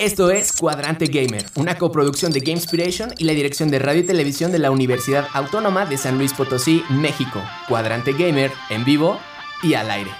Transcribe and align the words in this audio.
Esto 0.00 0.30
es 0.30 0.54
Cuadrante 0.54 1.08
Gamer, 1.08 1.44
una 1.56 1.76
coproducción 1.76 2.32
de 2.32 2.40
Gamespiration 2.40 3.12
y 3.18 3.24
la 3.24 3.34
dirección 3.34 3.70
de 3.70 3.78
radio 3.78 4.00
y 4.00 4.06
televisión 4.06 4.50
de 4.50 4.58
la 4.58 4.70
Universidad 4.70 5.28
Autónoma 5.34 5.84
de 5.84 5.98
San 5.98 6.16
Luis 6.16 6.32
Potosí, 6.32 6.82
México. 6.88 7.38
Cuadrante 7.68 8.14
Gamer, 8.14 8.50
en 8.70 8.86
vivo 8.86 9.20
y 9.62 9.74
al 9.74 9.90
aire. 9.90 10.10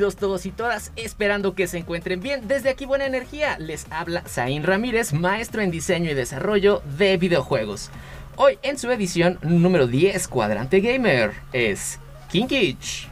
Todos 0.00 0.46
y 0.46 0.50
todas, 0.50 0.92
esperando 0.96 1.54
que 1.54 1.66
se 1.66 1.76
encuentren 1.76 2.22
bien. 2.22 2.48
Desde 2.48 2.70
aquí 2.70 2.86
Buena 2.86 3.04
Energía 3.04 3.58
les 3.58 3.86
habla 3.90 4.22
Zain 4.26 4.62
Ramírez, 4.62 5.12
maestro 5.12 5.60
en 5.60 5.70
diseño 5.70 6.10
y 6.10 6.14
desarrollo 6.14 6.80
de 6.96 7.18
videojuegos. 7.18 7.90
Hoy 8.36 8.58
en 8.62 8.78
su 8.78 8.90
edición 8.90 9.38
número 9.42 9.86
10 9.86 10.26
Cuadrante 10.28 10.80
Gamer 10.80 11.32
es 11.52 11.98
Kinkich. 12.30 13.08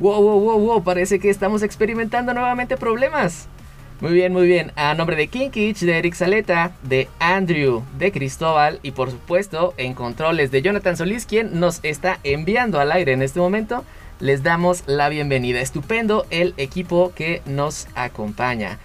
Wow, 0.00 0.22
wow, 0.22 0.40
wow, 0.40 0.58
wow, 0.58 0.82
parece 0.82 1.18
que 1.18 1.28
estamos 1.28 1.62
experimentando 1.62 2.32
nuevamente 2.32 2.78
problemas. 2.78 3.46
Muy 4.00 4.14
bien, 4.14 4.32
muy 4.32 4.46
bien. 4.46 4.72
A 4.74 4.94
nombre 4.94 5.16
de 5.16 5.28
Kinkich, 5.28 5.80
de 5.80 5.98
Eric 5.98 6.14
Saleta, 6.14 6.72
de 6.82 7.08
Andrew, 7.18 7.82
de 7.98 8.10
Cristóbal 8.10 8.80
y 8.82 8.92
por 8.92 9.10
supuesto 9.10 9.74
en 9.76 9.92
controles 9.92 10.50
de 10.50 10.62
Jonathan 10.62 10.96
Solís, 10.96 11.26
quien 11.26 11.60
nos 11.60 11.80
está 11.82 12.20
enviando 12.24 12.80
al 12.80 12.90
aire 12.90 13.12
en 13.12 13.20
este 13.20 13.38
momento 13.38 13.84
les 14.20 14.42
damos 14.42 14.84
la 14.86 15.08
bienvenida. 15.08 15.60
Estupendo 15.60 16.26
el 16.30 16.54
equipo 16.56 17.12
que 17.14 17.42
nos 17.46 17.86
acompaña. 17.94 18.78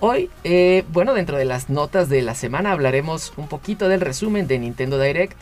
Hoy, 0.00 0.30
eh, 0.44 0.84
bueno, 0.92 1.12
dentro 1.14 1.36
de 1.36 1.44
las 1.44 1.68
notas 1.68 2.08
de 2.08 2.22
la 2.22 2.34
semana 2.34 2.72
hablaremos 2.72 3.34
un 3.36 3.48
poquito 3.48 3.88
del 3.88 4.00
resumen 4.00 4.46
de 4.46 4.58
Nintendo 4.58 4.98
Direct, 4.98 5.36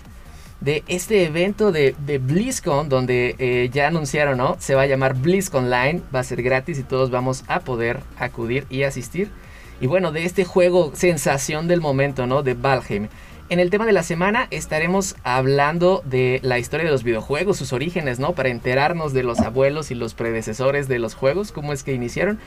de 0.61 0.83
este 0.89 1.25
evento 1.25 1.70
de, 1.70 1.95
BlizzCon, 2.20 2.89
donde 2.89 3.36
eh, 3.39 3.70
ya 3.72 3.86
anunciaron, 3.86 4.39
¿no? 4.39 4.56
Se 4.58 4.75
va 4.75 4.83
a 4.83 4.86
llamar 4.86 5.14
BlizzCon 5.14 5.70
Line, 5.70 6.02
va 6.12 6.20
a 6.20 6.25
ser 6.25 6.42
gratis 6.42 6.78
y 6.78 6.83
todos 6.83 7.11
vamos 7.11 7.45
a 7.47 7.61
poder 7.61 8.00
acudir 8.19 8.67
y 8.69 8.83
asistir. 8.83 9.30
Y 9.80 9.86
bueno, 9.86 10.11
de 10.11 10.25
este 10.25 10.45
juego 10.45 10.91
sensación 10.95 11.69
del 11.69 11.80
momento, 11.80 12.27
¿no? 12.27 12.42
De 12.42 12.55
Valheim. 12.55 13.08
En 13.50 13.60
el 13.60 13.70
tema 13.70 13.86
de 13.86 13.92
la 13.92 14.02
semana 14.02 14.46
estaremos 14.50 15.16
hablando 15.24 16.02
de 16.04 16.38
la 16.42 16.58
historia 16.58 16.84
de 16.84 16.92
los 16.92 17.02
videojuegos, 17.02 17.56
sus 17.56 17.72
orígenes, 17.72 18.18
¿no? 18.18 18.34
Para 18.34 18.50
enterarnos 18.50 19.14
de 19.14 19.22
los 19.22 19.40
abuelos 19.40 19.90
y 19.90 19.94
los 19.94 20.12
predecesores 20.12 20.86
de 20.86 20.98
los 20.98 21.14
juegos, 21.14 21.50
cómo 21.50 21.72
es 21.72 21.82
que 21.82 21.94
iniciaron. 21.94 22.38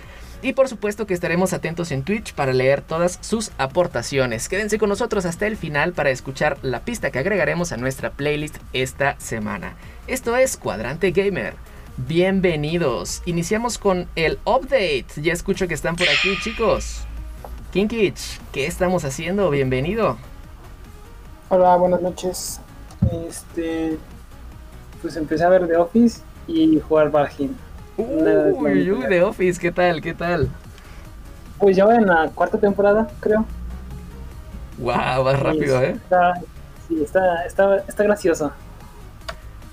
Y 0.43 0.53
por 0.53 0.69
supuesto 0.69 1.07
que 1.07 1.15
estaremos 1.15 1.53
atentos 1.53 1.91
en 1.91 2.03
Twitch 2.03 2.33
para 2.33 2.53
leer 2.53 2.81
todas 2.81 3.17
sus 3.21 3.51
aportaciones. 3.57 4.47
Quédense 4.47 4.77
con 4.77 4.89
nosotros 4.89 5.25
hasta 5.25 5.47
el 5.47 5.57
final 5.57 5.93
para 5.93 6.11
escuchar 6.11 6.59
la 6.61 6.81
pista 6.81 7.09
que 7.09 7.17
agregaremos 7.17 7.71
a 7.71 7.77
nuestra 7.77 8.11
playlist 8.11 8.57
esta 8.71 9.19
semana. 9.19 9.73
Esto 10.05 10.37
es 10.37 10.55
Cuadrante 10.55 11.09
Gamer. 11.09 11.55
Bienvenidos. 11.97 13.23
Iniciamos 13.25 13.79
con 13.79 14.07
el 14.15 14.37
update. 14.45 15.07
Ya 15.17 15.33
escucho 15.33 15.67
que 15.67 15.73
están 15.73 15.95
por 15.95 16.09
aquí, 16.09 16.37
chicos. 16.43 17.01
Kinkich, 17.73 18.39
¿qué 18.51 18.67
estamos 18.67 19.03
haciendo? 19.03 19.49
Bienvenido. 19.49 20.17
Hola, 21.53 21.75
buenas 21.75 22.01
noches. 22.01 22.61
Este, 23.27 23.97
pues 25.01 25.17
empecé 25.17 25.43
a 25.43 25.49
ver 25.49 25.67
The 25.67 25.75
Office 25.75 26.21
y 26.47 26.79
jugar 26.79 27.11
Valheim. 27.11 27.53
Uy, 27.97 28.89
uy, 28.89 29.05
The 29.09 29.21
Office, 29.21 29.59
¿qué 29.59 29.69
tal? 29.69 29.99
¿Qué 29.99 30.13
tal? 30.13 30.47
Pues 31.59 31.75
ya 31.75 31.83
voy 31.83 31.95
en 31.95 32.07
la 32.07 32.29
cuarta 32.29 32.57
temporada, 32.57 33.09
creo. 33.19 33.43
Wow, 34.77 35.25
vas 35.25 35.39
rápido, 35.41 35.83
¿eh? 35.83 35.99
sí, 36.87 37.03
está, 37.03 37.45
está, 37.45 37.79
está 37.85 38.03
gracioso. 38.05 38.53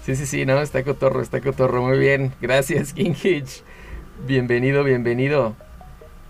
Sí, 0.02 0.16
sí, 0.16 0.26
sí, 0.26 0.44
no, 0.44 0.60
está 0.60 0.82
cotorro, 0.82 1.22
está 1.22 1.40
cotorro. 1.40 1.80
Muy 1.82 1.98
bien, 1.98 2.34
gracias, 2.40 2.92
King 2.92 3.14
Hitch. 3.14 3.62
Bienvenido, 4.26 4.82
bienvenido. 4.82 5.54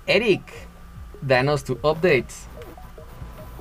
Eric, 0.07 0.43
danos 1.23 1.65
tu 1.65 1.79
updates. 1.83 2.47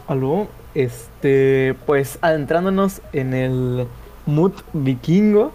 Aló, 0.10 0.50
este, 0.78 1.76
pues 1.88 2.20
adentrándonos 2.22 3.02
en 3.12 3.34
el 3.34 3.88
mood 4.28 4.54
vikingo, 4.74 5.52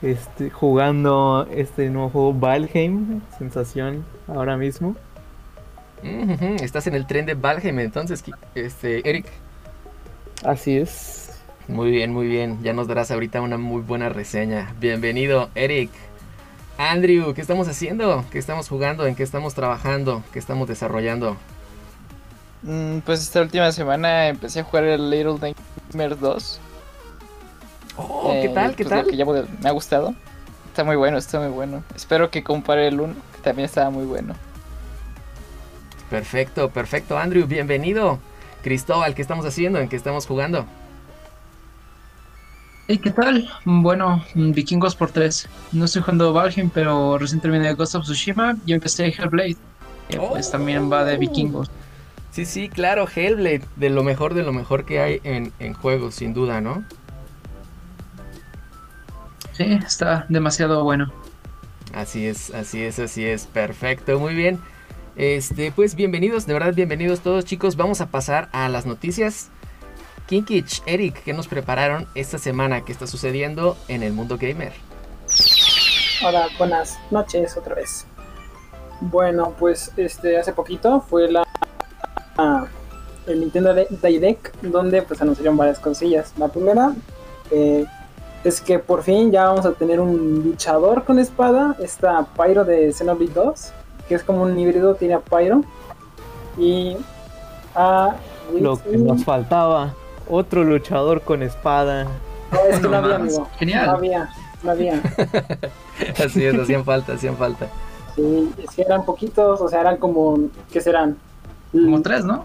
este, 0.00 0.48
jugando 0.48 1.46
este 1.50 1.90
nuevo 1.90 2.08
juego 2.08 2.32
Valheim, 2.32 3.20
sensación 3.36 4.06
ahora 4.26 4.56
mismo. 4.56 4.96
Estás 6.62 6.86
en 6.86 6.94
el 6.94 7.06
tren 7.06 7.26
de 7.26 7.34
Valheim 7.34 7.78
entonces, 7.78 8.24
este, 8.54 9.06
Eric. 9.06 9.26
Así 10.44 10.78
es. 10.78 11.42
Muy 11.68 11.90
bien, 11.90 12.14
muy 12.14 12.26
bien. 12.26 12.58
Ya 12.62 12.72
nos 12.72 12.88
darás 12.88 13.10
ahorita 13.10 13.42
una 13.42 13.58
muy 13.58 13.82
buena 13.82 14.08
reseña. 14.08 14.74
Bienvenido, 14.80 15.50
Eric. 15.54 15.90
Andrew, 16.78 17.34
¿qué 17.34 17.42
estamos 17.42 17.68
haciendo? 17.68 18.24
¿Qué 18.30 18.38
estamos 18.38 18.66
jugando? 18.70 19.06
¿En 19.06 19.14
qué 19.14 19.24
estamos 19.24 19.52
trabajando? 19.54 20.22
¿Qué 20.32 20.38
estamos 20.38 20.68
desarrollando? 20.68 21.36
Mm, 22.62 22.98
pues 23.00 23.20
esta 23.20 23.40
última 23.40 23.72
semana 23.72 24.28
empecé 24.28 24.60
a 24.60 24.64
jugar 24.64 24.84
el 24.84 25.10
Little 25.10 25.38
Nightmares 25.40 26.20
2. 26.20 26.60
Oh, 27.96 28.30
¿qué 28.32 28.44
eh, 28.44 28.48
tal? 28.50 28.74
¿Qué 28.76 28.84
pues, 28.84 29.06
tal? 29.06 29.48
me 29.60 29.68
ha 29.68 29.72
gustado. 29.72 30.14
Está 30.68 30.84
muy 30.84 30.96
bueno, 30.96 31.18
está 31.18 31.38
muy 31.38 31.50
bueno. 31.50 31.82
Espero 31.94 32.30
que 32.30 32.42
compare 32.42 32.88
el 32.88 33.00
1, 33.00 33.14
que 33.34 33.40
también 33.42 33.66
estaba 33.66 33.90
muy 33.90 34.04
bueno. 34.04 34.34
Perfecto, 36.08 36.70
perfecto, 36.70 37.18
Andrew, 37.18 37.46
bienvenido. 37.46 38.18
Cristóbal, 38.62 39.14
¿qué 39.14 39.22
estamos 39.22 39.44
haciendo? 39.44 39.80
¿En 39.80 39.88
qué 39.88 39.96
estamos 39.96 40.26
jugando? 40.26 40.66
Hey, 42.86 42.98
¿qué 42.98 43.10
tal? 43.10 43.48
Bueno, 43.64 44.24
Vikingos 44.34 44.94
por 44.94 45.10
3. 45.10 45.48
No 45.72 45.84
estoy 45.84 46.02
jugando 46.02 46.32
Valheim, 46.32 46.70
pero 46.70 47.18
recién 47.18 47.40
terminé 47.40 47.74
Ghost 47.74 47.94
of 47.96 48.04
Tsushima 48.04 48.56
y 48.66 48.72
empecé 48.72 49.06
Hellblade. 49.06 49.56
pues 50.28 50.50
también 50.50 50.90
va 50.90 51.04
de 51.04 51.16
Vikingos. 51.16 51.70
Sí, 52.32 52.46
sí, 52.46 52.70
claro, 52.70 53.06
Hellblade, 53.14 53.62
de 53.76 53.90
lo 53.90 54.02
mejor 54.02 54.32
de 54.32 54.42
lo 54.42 54.54
mejor 54.54 54.86
que 54.86 55.00
hay 55.00 55.20
en, 55.22 55.52
en 55.58 55.74
juegos, 55.74 56.14
sin 56.14 56.32
duda, 56.32 56.62
¿no? 56.62 56.82
Sí, 59.52 59.64
está 59.86 60.24
demasiado 60.30 60.82
bueno. 60.82 61.12
Así 61.94 62.26
es, 62.26 62.50
así 62.54 62.82
es, 62.82 62.98
así 62.98 63.26
es, 63.26 63.46
perfecto, 63.46 64.18
muy 64.18 64.34
bien. 64.34 64.58
Este, 65.14 65.72
pues 65.72 65.94
bienvenidos, 65.94 66.46
de 66.46 66.54
verdad 66.54 66.72
bienvenidos 66.72 67.20
todos 67.20 67.44
chicos. 67.44 67.76
Vamos 67.76 68.00
a 68.00 68.06
pasar 68.06 68.48
a 68.52 68.70
las 68.70 68.86
noticias. 68.86 69.50
Kinkich, 70.26 70.82
Eric, 70.86 71.22
¿qué 71.24 71.34
nos 71.34 71.48
prepararon 71.48 72.08
esta 72.14 72.38
semana? 72.38 72.82
¿Qué 72.82 72.92
está 72.92 73.06
sucediendo 73.06 73.76
en 73.88 74.02
el 74.02 74.14
mundo 74.14 74.38
gamer? 74.40 74.72
Hola, 76.24 76.48
buenas 76.56 76.98
noches 77.10 77.58
otra 77.58 77.74
vez. 77.74 78.06
Bueno, 79.02 79.54
pues 79.58 79.92
este 79.98 80.38
hace 80.38 80.54
poquito 80.54 81.02
fue 81.02 81.30
la 81.30 81.41
el 83.26 83.40
Nintendo 83.40 83.74
Direct, 83.74 84.62
donde 84.62 85.02
pues 85.02 85.20
anunciaron 85.22 85.56
varias 85.56 85.78
cosillas. 85.78 86.32
La 86.38 86.48
primera 86.48 86.94
eh, 87.50 87.84
es 88.44 88.60
que 88.60 88.78
por 88.78 89.02
fin 89.02 89.30
ya 89.30 89.44
vamos 89.44 89.66
a 89.66 89.72
tener 89.72 90.00
un 90.00 90.42
luchador 90.44 91.04
con 91.04 91.18
espada, 91.18 91.76
esta 91.80 92.26
Pyro 92.36 92.64
de 92.64 92.92
Xenoblade 92.92 93.32
2, 93.32 93.72
que 94.08 94.14
es 94.14 94.24
como 94.24 94.42
un 94.42 94.58
híbrido, 94.58 94.94
tiene 94.94 95.14
a 95.14 95.20
Pyro. 95.20 95.62
Y 96.58 96.96
a 97.74 98.16
Lo 98.58 98.82
que 98.82 98.96
nos 98.98 99.24
faltaba, 99.24 99.94
otro 100.28 100.64
luchador 100.64 101.22
con 101.22 101.42
espada. 101.42 102.06
No, 102.50 102.58
es 102.68 102.80
que 102.80 102.88
no, 102.88 102.96
había, 102.96 103.16
amigo. 103.16 103.48
Genial. 103.58 103.86
No 103.86 103.92
había, 103.92 104.30
no 104.62 104.70
había. 104.72 105.02
Así 106.24 106.44
es, 106.44 106.58
hacían 106.58 106.84
falta, 106.84 107.14
hacían 107.14 107.36
falta. 107.36 107.68
Sí, 108.16 108.52
es 108.62 108.74
que 108.74 108.82
eran 108.82 109.06
poquitos, 109.06 109.60
o 109.60 109.68
sea, 109.68 109.80
eran 109.80 109.96
como, 109.96 110.38
¿qué 110.70 110.80
serán? 110.82 111.16
Como 111.72 112.02
tres, 112.02 112.24
¿no? 112.24 112.44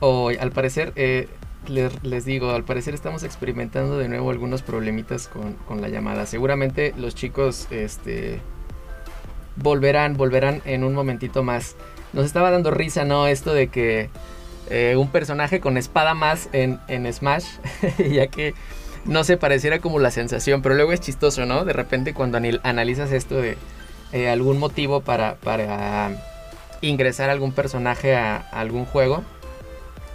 Hoy, 0.00 0.36
al 0.36 0.52
parecer, 0.52 0.92
eh, 0.96 1.28
les, 1.68 2.24
digo, 2.24 2.50
al 2.50 2.64
parecer 2.64 2.94
estamos 2.94 3.22
experimentando 3.22 3.98
de 3.98 4.08
nuevo 4.08 4.30
algunos 4.30 4.62
problemitas 4.62 5.28
con, 5.28 5.80
la 5.80 5.88
llamada. 5.88 6.26
Seguramente 6.26 6.94
los 6.96 7.14
chicos 7.14 7.66
este, 7.70 8.40
volverán, 9.56 10.16
volverán 10.16 10.62
en 10.64 10.84
un 10.84 10.94
momentito 10.94 11.42
más. 11.42 11.76
Nos 12.12 12.26
estaba 12.26 12.50
dando 12.50 12.70
risa, 12.70 13.04
¿no? 13.04 13.26
Esto 13.26 13.54
de 13.54 13.68
que 13.68 14.10
eh, 14.70 14.96
un 14.96 15.08
personaje 15.08 15.60
con 15.60 15.76
espada 15.76 16.14
más 16.14 16.48
en, 16.52 16.78
en 16.88 17.10
Smash, 17.12 17.46
ya 18.10 18.26
que 18.28 18.54
no 19.06 19.24
se 19.24 19.36
pareciera 19.36 19.78
como 19.78 19.98
la 19.98 20.10
sensación, 20.10 20.62
pero 20.62 20.74
luego 20.74 20.92
es 20.92 21.00
chistoso, 21.00 21.46
¿no? 21.46 21.64
De 21.64 21.72
repente 21.72 22.14
cuando 22.14 22.38
analizas 22.62 23.12
esto 23.12 23.36
de 23.36 23.56
eh, 24.12 24.28
algún 24.28 24.58
motivo 24.58 25.00
para, 25.00 25.36
para 25.36 26.10
ingresar 26.80 27.30
algún 27.30 27.52
personaje 27.52 28.14
a, 28.14 28.36
algún 28.36 28.84
juego, 28.84 29.24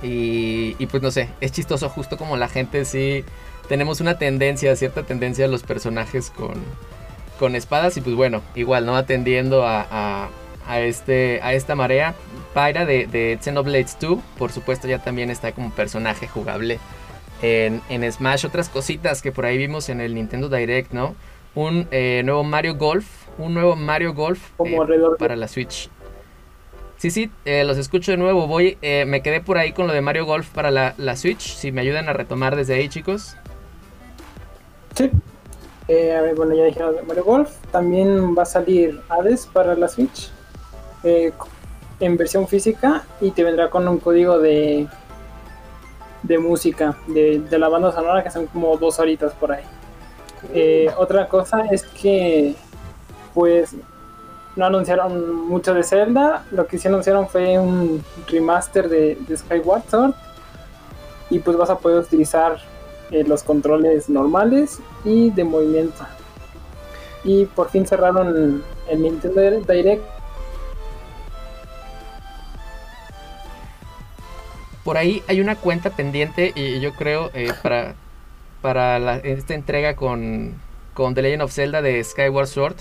Y, 0.03 0.75
y 0.79 0.85
pues 0.87 1.03
no 1.03 1.11
sé, 1.11 1.29
es 1.41 1.51
chistoso 1.51 1.87
justo 1.89 2.17
como 2.17 2.35
la 2.35 2.47
gente 2.47 2.85
sí 2.85 3.23
tenemos 3.67 4.01
una 4.01 4.17
tendencia, 4.17 4.75
cierta 4.75 5.03
tendencia 5.03 5.45
a 5.45 5.47
los 5.47 5.63
personajes 5.63 6.29
con, 6.29 6.55
con 7.39 7.55
espadas 7.55 7.95
y 7.97 8.01
pues 8.01 8.15
bueno, 8.15 8.41
igual, 8.55 8.85
¿no? 8.85 8.95
Atendiendo 8.97 9.65
a, 9.65 9.87
a, 9.89 10.29
a 10.67 10.81
este, 10.81 11.39
a 11.41 11.53
esta 11.53 11.75
marea. 11.75 12.13
Pyra 12.53 12.85
de, 12.85 13.07
de 13.07 13.37
Xenoblades 13.41 13.97
2, 13.99 14.19
por 14.37 14.51
supuesto, 14.51 14.87
ya 14.87 14.99
también 14.99 15.29
está 15.29 15.53
como 15.53 15.71
personaje 15.71 16.27
jugable 16.27 16.79
en, 17.41 17.81
en 17.89 18.11
Smash. 18.11 18.45
Otras 18.45 18.67
cositas 18.67 19.21
que 19.21 19.31
por 19.31 19.45
ahí 19.45 19.57
vimos 19.57 19.87
en 19.89 20.01
el 20.01 20.15
Nintendo 20.15 20.49
Direct, 20.49 20.91
¿no? 20.91 21.15
Un 21.55 21.87
eh, 21.91 22.23
nuevo 22.25 22.43
Mario 22.43 22.75
Golf, 22.75 23.05
un 23.37 23.53
nuevo 23.53 23.75
Mario 23.75 24.13
Golf 24.13 24.51
Como 24.57 24.83
eh, 24.83 24.99
para 25.17 25.35
la 25.35 25.47
Switch. 25.47 25.89
Sí, 27.01 27.09
sí, 27.09 27.31
eh, 27.45 27.63
los 27.63 27.79
escucho 27.79 28.11
de 28.11 28.17
nuevo. 28.17 28.45
Voy, 28.45 28.77
eh, 28.83 29.05
me 29.07 29.23
quedé 29.23 29.41
por 29.41 29.57
ahí 29.57 29.71
con 29.71 29.87
lo 29.87 29.93
de 29.93 30.01
Mario 30.01 30.23
Golf 30.27 30.49
para 30.49 30.69
la, 30.69 30.93
la 30.99 31.15
Switch. 31.15 31.55
Si 31.55 31.71
me 31.71 31.81
ayudan 31.81 32.07
a 32.09 32.13
retomar 32.13 32.55
desde 32.55 32.75
ahí, 32.75 32.89
chicos. 32.89 33.35
Sí. 34.95 35.09
Eh, 35.87 36.13
a 36.15 36.21
ver, 36.21 36.35
bueno, 36.35 36.53
ya 36.53 36.63
dijeron 36.65 36.95
de 36.95 37.01
Mario 37.01 37.23
Golf. 37.23 37.49
También 37.71 38.37
va 38.37 38.43
a 38.43 38.45
salir 38.45 39.01
Hades 39.09 39.47
para 39.47 39.73
la 39.73 39.87
Switch. 39.87 40.29
eh, 41.03 41.31
en 41.99 42.17
versión 42.17 42.47
física. 42.47 43.03
Y 43.19 43.31
te 43.31 43.43
vendrá 43.43 43.71
con 43.71 43.87
un 43.87 43.97
código 43.97 44.37
de 44.37 44.87
de 46.21 46.37
música 46.37 46.95
de, 47.07 47.39
de 47.39 47.57
la 47.57 47.67
banda 47.67 47.91
sonora 47.91 48.23
que 48.23 48.29
son 48.29 48.45
como 48.45 48.77
dos 48.77 48.99
horitas 48.99 49.33
por 49.33 49.53
ahí. 49.53 49.63
Eh, 50.53 50.87
otra 50.99 51.27
cosa 51.27 51.65
es 51.71 51.81
que 51.81 52.53
pues 53.33 53.75
no 54.55 54.65
anunciaron 54.65 55.47
mucho 55.47 55.73
de 55.73 55.83
Zelda, 55.83 56.45
lo 56.51 56.67
que 56.67 56.77
sí 56.77 56.87
anunciaron 56.87 57.27
fue 57.29 57.57
un 57.57 58.03
remaster 58.27 58.89
de, 58.89 59.17
de 59.27 59.37
Skyward 59.37 59.83
Sword 59.89 60.13
y 61.29 61.39
pues 61.39 61.57
vas 61.57 61.69
a 61.69 61.77
poder 61.77 61.99
utilizar 61.99 62.57
eh, 63.11 63.23
los 63.25 63.43
controles 63.43 64.09
normales 64.09 64.79
y 65.03 65.31
de 65.31 65.43
movimiento. 65.43 66.05
Y 67.23 67.45
por 67.45 67.69
fin 67.69 67.85
cerraron 67.85 68.63
el 68.89 69.01
Nintendo 69.01 69.41
Direct. 69.41 70.03
Por 74.83 74.97
ahí 74.97 75.23
hay 75.27 75.39
una 75.39 75.55
cuenta 75.55 75.91
pendiente 75.91 76.51
y 76.55 76.79
yo 76.79 76.93
creo 76.93 77.29
eh, 77.33 77.51
para, 77.61 77.95
para 78.61 79.17
esta 79.17 79.53
entrega 79.53 79.95
con, 79.95 80.55
con 80.93 81.13
The 81.13 81.21
Legend 81.21 81.43
of 81.43 81.53
Zelda 81.53 81.81
de 81.81 82.03
Skyward 82.03 82.47
Sword. 82.47 82.75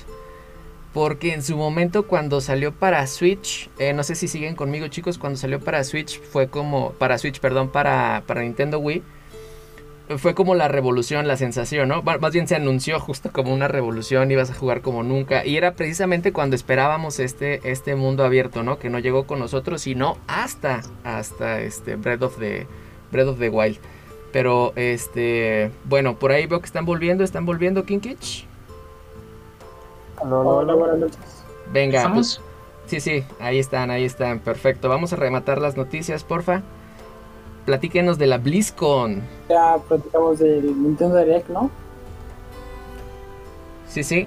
Porque 0.93 1.35
en 1.35 1.43
su 1.43 1.57
momento 1.57 2.07
cuando 2.07 2.41
salió 2.41 2.73
para 2.73 3.07
Switch, 3.07 3.71
eh, 3.79 3.93
no 3.93 4.03
sé 4.03 4.17
si 4.17 4.27
siguen 4.27 4.57
conmigo 4.57 4.89
chicos, 4.89 5.19
cuando 5.19 5.39
salió 5.39 5.61
para 5.61 5.85
Switch 5.85 6.21
fue 6.21 6.49
como, 6.49 6.93
para 6.93 7.17
Switch, 7.19 7.39
perdón, 7.39 7.71
para, 7.71 8.25
para 8.27 8.43
Nintendo 8.43 8.81
Wii, 8.81 9.03
fue 10.19 10.35
como 10.35 10.55
la 10.55 10.69
revolución, 10.69 11.29
la 11.29 11.37
sensación, 11.37 11.89
¿no? 11.89 12.03
Más 12.03 12.33
bien 12.33 12.49
se 12.49 12.57
anunció 12.57 12.99
justo 12.99 13.31
como 13.33 13.55
una 13.55 13.69
revolución, 13.69 14.31
ibas 14.31 14.51
a 14.51 14.55
jugar 14.55 14.81
como 14.81 15.03
nunca. 15.03 15.45
Y 15.47 15.57
era 15.57 15.75
precisamente 15.75 16.33
cuando 16.33 16.57
esperábamos 16.57 17.21
este, 17.21 17.61
este 17.71 17.95
mundo 17.95 18.25
abierto, 18.25 18.63
¿no? 18.63 18.79
Que 18.79 18.91
no 18.91 18.99
llegó 18.99 19.27
con 19.27 19.39
nosotros, 19.39 19.83
sino 19.83 20.19
hasta, 20.27 20.83
hasta 21.05 21.61
este 21.61 21.97
Breath 21.97 22.23
of 22.23 22.39
the, 22.39 22.67
Breath 23.13 23.29
of 23.29 23.39
the 23.39 23.49
Wild. 23.49 23.79
Pero, 24.33 24.73
este, 24.77 25.71
bueno, 25.85 26.19
por 26.19 26.33
ahí 26.33 26.47
veo 26.47 26.61
que 26.61 26.67
están 26.67 26.85
volviendo, 26.85 27.23
están 27.23 27.47
volviendo, 27.47 27.85
Kinkich. 27.85 28.50
Hola, 30.23 30.75
buenas 30.75 30.99
noches. 30.99 31.45
Venga. 31.73 31.99
¿Estamos? 31.99 32.41
Sí, 32.87 32.99
sí, 32.99 33.25
ahí 33.39 33.59
están, 33.61 33.91
ahí 33.91 34.05
están, 34.05 34.41
perfecto. 34.41 34.89
Vamos 34.89 35.13
a 35.13 35.17
rematar 35.17 35.61
las 35.61 35.77
noticias, 35.77 36.25
porfa. 36.25 36.63
Platíquenos 37.65 38.19
de 38.19 38.27
la 38.27 38.39
BlizzCon. 38.39 39.23
Ya 39.49 39.77
platicamos 39.89 40.41
del 40.41 40.83
Nintendo 40.83 41.17
Direct, 41.19 41.49
¿no? 41.51 41.71
Sí, 43.87 44.03
sí. 44.03 44.27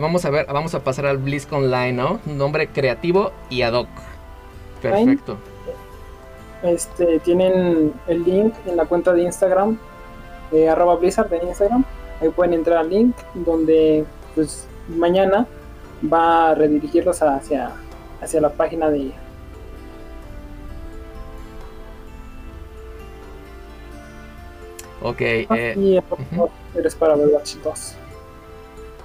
Vamos 0.00 0.24
a 0.24 0.30
ver, 0.30 0.46
vamos 0.46 0.74
a 0.76 0.84
pasar 0.84 1.06
al 1.06 1.18
BlizzCon 1.18 1.70
Line, 1.70 1.94
¿no? 1.94 2.20
Nombre 2.24 2.68
creativo 2.68 3.32
y 3.50 3.62
ad 3.62 3.72
hoc. 3.72 3.88
Perfecto. 4.80 5.36
Este, 6.62 7.18
tienen 7.20 7.92
el 8.06 8.22
link 8.22 8.54
en 8.66 8.76
la 8.76 8.84
cuenta 8.84 9.12
de 9.12 9.22
Instagram, 9.22 9.76
eh, 10.52 10.68
arroba 10.68 10.94
Blizzard 10.96 11.32
en 11.34 11.48
Instagram. 11.48 11.84
Ahí 12.20 12.28
pueden 12.28 12.54
entrar 12.54 12.78
al 12.78 12.90
link 12.90 13.16
donde 13.34 14.04
pues 14.36 14.67
mañana 14.88 15.46
va 16.12 16.50
a 16.50 16.54
redirigirlos 16.54 17.22
hacia, 17.22 17.72
hacia 18.20 18.40
la 18.40 18.50
página 18.50 18.90
de 18.90 19.12
Ok. 25.00 25.20
eh, 25.20 25.74
y 25.76 25.98
eres 26.78 26.94
para 26.94 27.14
Overwatch 27.14 27.56
2. 27.56 27.94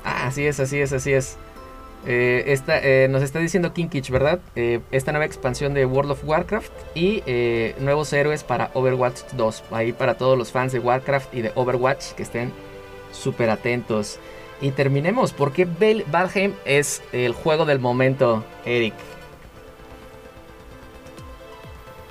ah, 0.04 0.28
así 0.28 0.46
es, 0.46 0.60
así 0.60 0.80
es, 0.80 0.92
así 0.94 1.14
es. 1.14 1.38
Eh, 2.06 2.44
esta, 2.48 2.80
eh, 2.82 3.08
nos 3.08 3.24
está 3.24 3.40
diciendo 3.40 3.72
Kinkich, 3.74 4.10
¿verdad? 4.10 4.40
Eh, 4.56 4.82
esta 4.92 5.12
nueva 5.14 5.26
expansión 5.26 5.74
de 5.74 5.86
World 5.86 6.12
of 6.12 6.24
Warcraft 6.26 6.72
y 6.96 7.24
eh, 7.26 7.76
nuevos 7.80 8.12
héroes 8.12 8.44
para 8.44 8.72
Overwatch 8.74 9.22
2. 9.34 9.64
Ahí 9.72 9.94
para 9.94 10.16
todos 10.16 10.38
los 10.38 10.52
fans 10.52 10.74
de 10.74 10.80
Warcraft 10.80 11.34
y 11.34 11.42
de 11.44 11.52
Overwatch 11.56 12.12
que 12.14 12.24
estén 12.24 12.52
súper 13.12 13.50
atentos. 13.50 14.20
Y 14.64 14.72
terminemos, 14.72 15.34
porque 15.34 15.66
Val- 15.66 16.06
Valheim 16.10 16.54
es 16.64 17.04
el 17.12 17.34
juego 17.34 17.66
del 17.66 17.80
momento, 17.80 18.44
Eric. 18.66 18.94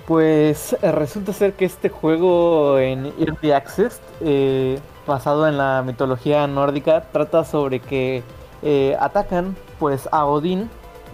Pues 0.06 0.76
eh, 0.82 0.92
resulta 0.92 1.32
ser 1.32 1.54
que 1.54 1.64
este 1.64 1.88
juego 1.88 2.78
en 2.78 3.06
Early 3.18 3.52
Access, 3.52 4.00
eh, 4.20 4.78
basado 5.06 5.48
en 5.48 5.56
la 5.56 5.82
mitología 5.82 6.46
nórdica, 6.46 7.04
trata 7.10 7.44
sobre 7.44 7.80
que 7.80 8.22
eh, 8.62 8.96
atacan 9.00 9.56
pues 9.78 10.08
a 10.12 10.26
Odín 10.26 10.68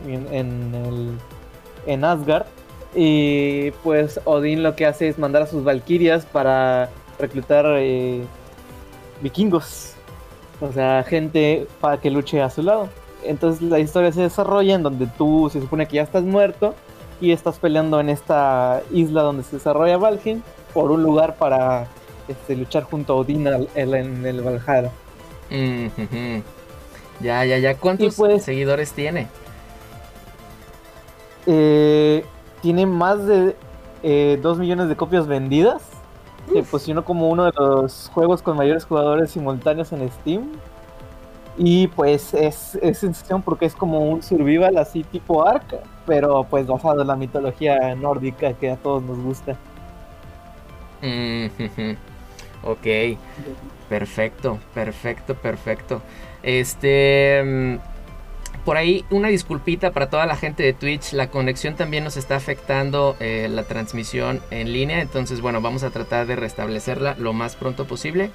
en, 0.06 0.74
el, 0.74 1.10
en 1.86 2.04
Asgard 2.04 2.46
y 2.94 3.70
pues 3.84 4.20
Odín 4.24 4.62
lo 4.64 4.74
que 4.74 4.86
hace 4.86 5.08
es 5.08 5.18
mandar 5.18 5.42
a 5.42 5.46
sus 5.46 5.62
valquirias 5.62 6.26
para 6.26 6.88
reclutar 7.18 7.66
vikingos, 9.20 9.94
o 10.60 10.72
sea, 10.72 11.04
gente 11.04 11.66
para 11.80 11.98
que 11.98 12.10
luche 12.10 12.42
a 12.42 12.50
su 12.50 12.62
lado. 12.62 12.88
Entonces 13.24 13.62
la 13.62 13.78
historia 13.78 14.12
se 14.12 14.22
desarrolla 14.22 14.74
en 14.74 14.82
donde 14.82 15.06
tú 15.06 15.48
se 15.52 15.60
supone 15.60 15.86
que 15.86 15.96
ya 15.96 16.02
estás 16.02 16.22
muerto 16.22 16.74
y 17.20 17.32
estás 17.32 17.58
peleando 17.58 18.00
en 18.00 18.08
esta 18.08 18.82
isla 18.92 19.22
donde 19.22 19.42
se 19.42 19.56
desarrolla 19.56 19.96
Valheim 19.96 20.42
por 20.72 20.90
un 20.90 21.02
lugar 21.02 21.36
para 21.36 21.88
este, 22.28 22.54
luchar 22.54 22.84
junto 22.84 23.14
a 23.14 23.16
Odín 23.16 23.46
en, 23.74 24.26
el 24.26 24.42
Valhalla. 24.42 24.90
Mm, 25.50 25.86
ujú. 25.86 26.42
Ya, 27.20 27.44
ya, 27.44 27.58
ya. 27.58 27.76
¿Cuántos 27.76 28.14
pues- 28.16 28.44
seguidores 28.44 28.92
tiene? 28.92 29.26
Eh, 31.46 32.24
tiene 32.60 32.84
más 32.86 33.18
de 33.26 33.56
2 34.42 34.58
millones 34.58 34.88
de 34.88 34.96
copias 34.96 35.26
vendidas. 35.26 35.82
Se 36.52 36.62
posicionó 36.62 37.04
como 37.04 37.28
uno 37.28 37.44
de 37.44 37.52
los 37.56 38.10
juegos 38.12 38.42
con 38.42 38.56
mayores 38.56 38.84
jugadores 38.84 39.30
simultáneos 39.30 39.92
en 39.92 40.10
Steam. 40.10 40.52
Y 41.56 41.88
pues 41.88 42.34
es, 42.34 42.76
es 42.76 42.98
sensación 42.98 43.42
porque 43.42 43.66
es 43.66 43.74
como 43.74 43.98
un 43.98 44.22
survival 44.22 44.76
así 44.78 45.02
tipo 45.02 45.46
Ark, 45.46 45.80
pero 46.06 46.44
pues 46.44 46.66
basado 46.66 47.00
en 47.02 47.08
la 47.08 47.16
mitología 47.16 47.94
nórdica 47.96 48.52
que 48.52 48.70
a 48.70 48.76
todos 48.76 49.02
nos 49.02 49.18
gusta. 49.18 49.56
Mm. 51.02 51.46
Ok. 52.64 52.86
Perfecto, 53.88 54.58
perfecto, 54.74 55.34
perfecto. 55.34 56.02
Este. 56.42 57.78
Por 58.64 58.76
ahí 58.76 59.04
una 59.10 59.28
disculpita 59.28 59.92
para 59.92 60.10
toda 60.10 60.26
la 60.26 60.36
gente 60.36 60.62
de 60.62 60.72
Twitch. 60.72 61.12
La 61.12 61.30
conexión 61.30 61.74
también 61.74 62.04
nos 62.04 62.16
está 62.16 62.36
afectando 62.36 63.16
eh, 63.20 63.48
la 63.50 63.62
transmisión 63.64 64.42
en 64.50 64.72
línea. 64.72 65.00
Entonces, 65.00 65.40
bueno, 65.40 65.60
vamos 65.60 65.82
a 65.84 65.90
tratar 65.90 66.26
de 66.26 66.36
restablecerla 66.36 67.14
lo 67.18 67.32
más 67.32 67.56
pronto 67.56 67.86
posible. 67.86 68.30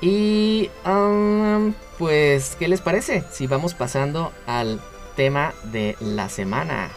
Y. 0.00 0.70
um, 0.86 1.74
pues, 1.98 2.56
¿qué 2.58 2.68
les 2.68 2.80
parece? 2.80 3.24
Si 3.30 3.46
vamos 3.46 3.74
pasando 3.74 4.32
al 4.46 4.80
tema 5.16 5.52
de 5.64 5.96
la 6.00 6.28
semana. 6.28 6.90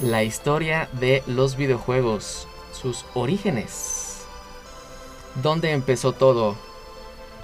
La 0.00 0.22
historia 0.22 0.88
de 0.92 1.22
los 1.26 1.56
videojuegos. 1.56 2.46
Sus 2.72 3.04
orígenes. 3.14 4.24
¿Dónde 5.42 5.72
empezó 5.72 6.12
todo? 6.12 6.56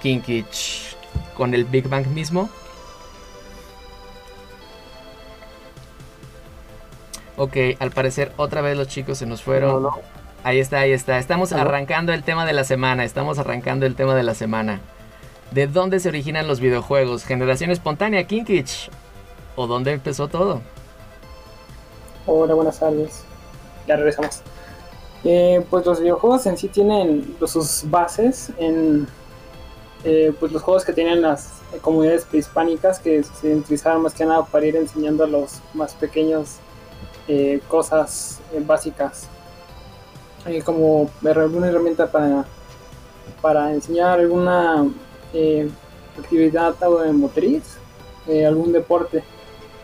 Kinkich. 0.01 0.95
¿Con 1.35 1.53
el 1.53 1.65
Big 1.65 1.87
Bang 1.87 2.07
mismo? 2.07 2.49
Ok, 7.37 7.57
al 7.79 7.91
parecer 7.91 8.31
otra 8.37 8.61
vez 8.61 8.77
los 8.77 8.87
chicos 8.87 9.17
se 9.17 9.25
nos 9.25 9.41
fueron. 9.41 9.71
No, 9.71 9.79
no. 9.79 9.99
Ahí 10.43 10.59
está, 10.59 10.79
ahí 10.79 10.91
está. 10.91 11.17
Estamos 11.17 11.51
Aló. 11.53 11.61
arrancando 11.63 12.13
el 12.13 12.23
tema 12.23 12.45
de 12.45 12.53
la 12.53 12.63
semana. 12.63 13.03
Estamos 13.03 13.39
arrancando 13.39 13.85
el 13.85 13.95
tema 13.95 14.13
de 14.13 14.23
la 14.23 14.35
semana. 14.35 14.81
¿De 15.51 15.67
dónde 15.67 15.99
se 15.99 16.09
originan 16.09 16.47
los 16.47 16.59
videojuegos? 16.59 17.23
¿Generación 17.25 17.71
espontánea, 17.71 18.25
Kinkich? 18.25 18.89
¿O 19.55 19.67
dónde 19.67 19.93
empezó 19.93 20.27
todo? 20.27 20.61
Hola, 22.25 22.53
buenas 22.53 22.79
tardes. 22.79 23.23
Ya 23.87 23.95
regresamos. 23.95 24.41
Eh, 25.23 25.65
pues 25.69 25.85
los 25.85 26.01
videojuegos 26.01 26.45
en 26.47 26.57
sí 26.57 26.67
tienen 26.67 27.35
sus 27.45 27.89
bases 27.89 28.51
en 28.57 29.07
eh, 30.03 30.33
pues 30.37 30.51
los 30.51 30.61
juegos 30.61 30.83
que 30.83 30.91
tienen 30.91 31.21
las 31.21 31.53
comunidades 31.81 32.25
prehispánicas 32.25 32.99
que 32.99 33.23
se 33.23 33.55
utilizaban 33.55 34.01
más 34.01 34.13
que 34.13 34.25
nada 34.25 34.43
para 34.43 34.65
ir 34.65 34.75
enseñando 34.75 35.23
a 35.23 35.27
los 35.27 35.61
más 35.73 35.93
pequeños 35.93 36.57
eh, 37.27 37.59
cosas 37.67 38.39
básicas 38.65 39.27
como 40.65 41.09
alguna 41.23 41.69
herramienta 41.69 42.11
para, 42.11 42.45
para 43.41 43.71
enseñar 43.71 44.19
alguna 44.19 44.85
actividad 46.19 46.75
motriz 47.13 47.77
algún 48.45 48.73
deporte 48.73 49.23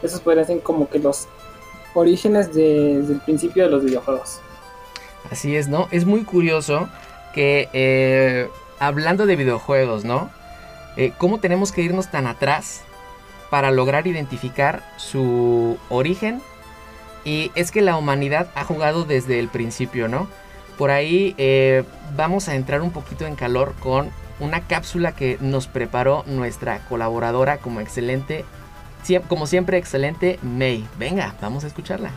esos 0.04 0.20
podrían 0.20 0.46
ser 0.46 0.62
como 0.62 0.90
que 0.90 1.00
los 1.00 1.28
orígenes 1.94 2.48
desde 2.48 3.14
el 3.14 3.22
principio 3.22 3.64
de 3.64 3.70
los 3.70 3.84
videojuegos 3.84 4.42
Así 5.32 5.56
es, 5.56 5.68
¿no? 5.68 5.88
Es 5.92 6.06
muy 6.06 6.24
curioso 6.24 6.90
que 7.34 7.70
eh, 7.74 8.50
hablando 8.80 9.26
de 9.26 9.36
videojuegos, 9.36 10.06
¿no? 10.06 10.30
Eh, 10.98 11.14
¿Cómo 11.18 11.40
tenemos 11.40 11.72
que 11.72 11.82
irnos 11.82 12.10
tan 12.10 12.28
atrás 12.28 12.82
para 13.50 13.72
lograr 13.72 14.08
identificar 14.08 14.84
su 14.98 15.78
origen? 15.90 16.42
Y 17.26 17.52
es 17.56 17.72
que 17.72 17.82
la 17.82 17.98
humanidad 17.98 18.50
ha 18.56 18.64
jugado 18.64 19.04
desde 19.04 19.40
el 19.40 19.50
principio, 19.50 20.08
¿no? 20.08 20.28
Por 20.78 20.92
ahí 20.92 21.36
eh, 21.38 21.84
vamos 22.16 22.48
a 22.48 22.56
entrar 22.56 22.82
un 22.82 22.92
poquito 22.92 23.26
en 23.26 23.36
calor 23.36 23.74
con 23.80 24.10
una 24.40 24.62
cápsula 24.62 25.12
que 25.14 25.38
nos 25.42 25.68
preparó 25.68 26.24
nuestra 26.26 26.80
colaboradora 26.88 27.58
como 27.58 27.82
excelente, 27.82 28.46
como 29.28 29.48
siempre 29.48 29.78
excelente, 29.78 30.40
May. 30.42 30.88
Venga, 30.98 31.36
vamos 31.42 31.64
a 31.64 31.68
escucharla. 31.68 32.12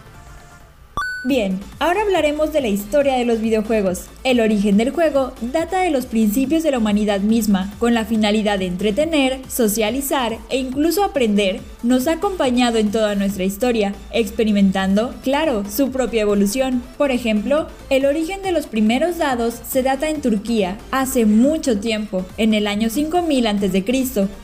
Bien, 1.24 1.60
ahora 1.78 2.02
hablaremos 2.02 2.52
de 2.52 2.60
la 2.60 2.66
historia 2.66 3.14
de 3.14 3.24
los 3.24 3.40
videojuegos. 3.40 4.06
El 4.24 4.40
origen 4.40 4.76
del 4.76 4.90
juego 4.90 5.32
data 5.40 5.80
de 5.80 5.92
los 5.92 6.06
principios 6.06 6.64
de 6.64 6.72
la 6.72 6.78
humanidad 6.78 7.20
misma, 7.20 7.72
con 7.78 7.94
la 7.94 8.04
finalidad 8.04 8.58
de 8.58 8.66
entretener, 8.66 9.38
socializar 9.48 10.36
e 10.50 10.58
incluso 10.58 11.04
aprender, 11.04 11.60
nos 11.84 12.08
ha 12.08 12.14
acompañado 12.14 12.78
en 12.78 12.90
toda 12.90 13.14
nuestra 13.14 13.44
historia, 13.44 13.94
experimentando, 14.10 15.14
claro, 15.22 15.62
su 15.70 15.92
propia 15.92 16.22
evolución. 16.22 16.82
Por 16.98 17.12
ejemplo, 17.12 17.68
el 17.88 18.04
origen 18.04 18.42
de 18.42 18.50
los 18.50 18.66
primeros 18.66 19.18
dados 19.18 19.54
se 19.54 19.84
data 19.84 20.10
en 20.10 20.22
Turquía, 20.22 20.78
hace 20.90 21.24
mucho 21.24 21.78
tiempo, 21.78 22.26
en 22.36 22.52
el 22.52 22.66
año 22.66 22.90
5000 22.90 23.46
a.C., 23.46 23.84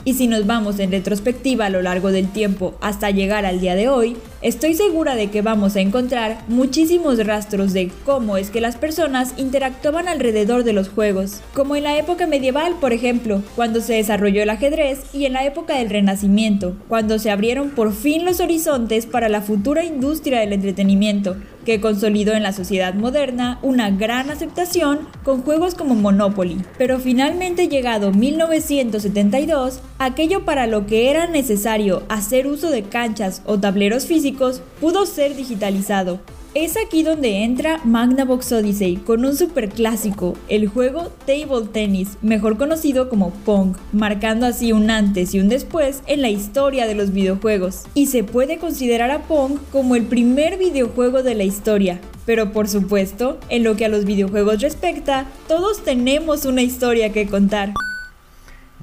y 0.05 0.15
si 0.15 0.29
nos 0.29 0.47
vamos 0.47 0.79
en 0.79 0.93
retrospectiva 0.93 1.67
a 1.67 1.71
lo 1.71 1.83
largo 1.83 2.13
del 2.13 2.31
tiempo 2.31 2.77
hasta 2.81 3.11
llegar 3.11 3.47
al 3.47 3.59
día 3.59 3.75
de 3.75 3.89
hoy, 3.89 4.17
Estoy 4.41 4.75
segura 4.75 5.17
de 5.17 5.31
que 5.31 5.43
vamos 5.43 5.75
a 5.75 5.81
encontrar 5.81 6.45
muchísimos 6.69 7.17
rastros 7.25 7.73
de 7.73 7.91
cómo 8.05 8.37
es 8.37 8.51
que 8.51 8.61
las 8.61 8.77
personas 8.77 9.33
interactuaban 9.39 10.07
alrededor 10.07 10.65
de 10.65 10.75
los 10.75 10.91
juegos, 10.91 11.41
como 11.55 11.77
en 11.77 11.85
la 11.85 11.97
época 11.97 12.27
medieval, 12.27 12.75
por 12.79 12.93
ejemplo, 12.93 13.43
cuando 13.57 13.81
se 13.81 13.95
desarrolló 13.95 14.43
el 14.43 14.51
ajedrez 14.51 15.01
y 15.15 15.25
en 15.25 15.33
la 15.33 15.47
época 15.47 15.79
del 15.79 15.89
Renacimiento, 15.89 16.77
cuando 16.87 17.19
se 17.19 17.31
abrieron 17.31 17.71
por 17.71 17.95
fin 17.95 18.27
los 18.27 18.41
horizontes 18.41 19.07
para 19.07 19.31
la 19.31 19.41
futura 19.41 19.83
industria 19.83 20.41
del 20.41 20.53
entretenimiento, 20.53 21.37
que 21.65 21.81
consolidó 21.81 22.35
en 22.35 22.43
la 22.43 22.53
sociedad 22.53 22.93
moderna 22.93 23.59
una 23.63 23.91
gran 23.91 24.29
aceptación 24.29 25.09
con 25.25 25.43
juegos 25.43 25.75
como 25.75 25.95
Monopoly. 25.95 26.59
Pero 26.77 26.99
finalmente 26.99 27.69
llegado 27.69 28.13
1972, 28.13 29.81
aquello 29.99 30.45
para 30.45 30.67
lo 30.67 30.87
que 30.87 31.09
era 31.09 31.27
necesario 31.29 32.03
hacer 32.11 32.47
uso 32.47 32.71
de 32.71 32.83
canchas 32.83 33.41
o 33.47 33.59
tableros 33.59 34.05
físicos 34.05 34.61
pudo 34.81 35.07
ser 35.07 35.35
digitalizado, 35.35 36.21
es 36.55 36.77
aquí 36.77 37.03
donde 37.03 37.45
entra 37.45 37.81
Magnavox 37.85 38.53
Odyssey 38.53 38.97
con 38.97 39.25
un 39.25 39.37
superclásico, 39.37 40.35
el 40.49 40.69
juego 40.69 41.13
Table 41.27 41.69
Tennis, 41.73 42.17
mejor 42.23 42.57
conocido 42.57 43.09
como 43.09 43.31
Pong, 43.31 43.77
marcando 43.93 44.47
así 44.47 44.73
un 44.73 44.91
antes 44.91 45.35
y 45.35 45.41
un 45.41 45.49
después 45.49 46.03
en 46.07 46.23
la 46.23 46.31
historia 46.31 46.87
de 46.87 46.95
los 46.95 47.13
videojuegos. 47.13 47.85
Y 47.95 48.07
se 48.07 48.25
puede 48.25 48.59
considerar 48.59 49.11
a 49.11 49.23
Pong 49.23 49.59
como 49.71 49.95
el 49.95 50.05
primer 50.05 50.59
videojuego 50.59 51.23
de 51.23 51.35
la 51.35 51.45
historia. 51.45 52.01
Pero 52.25 52.53
por 52.53 52.69
supuesto, 52.69 53.39
en 53.49 53.65
lo 53.65 53.77
que 53.77 53.85
a 53.85 53.89
los 53.89 54.05
videojuegos 54.05 54.61
respecta, 54.61 55.27
todos 55.47 55.85
tenemos 55.85 56.45
una 56.45 56.63
historia 56.63 57.13
que 57.13 57.27
contar. 57.27 57.73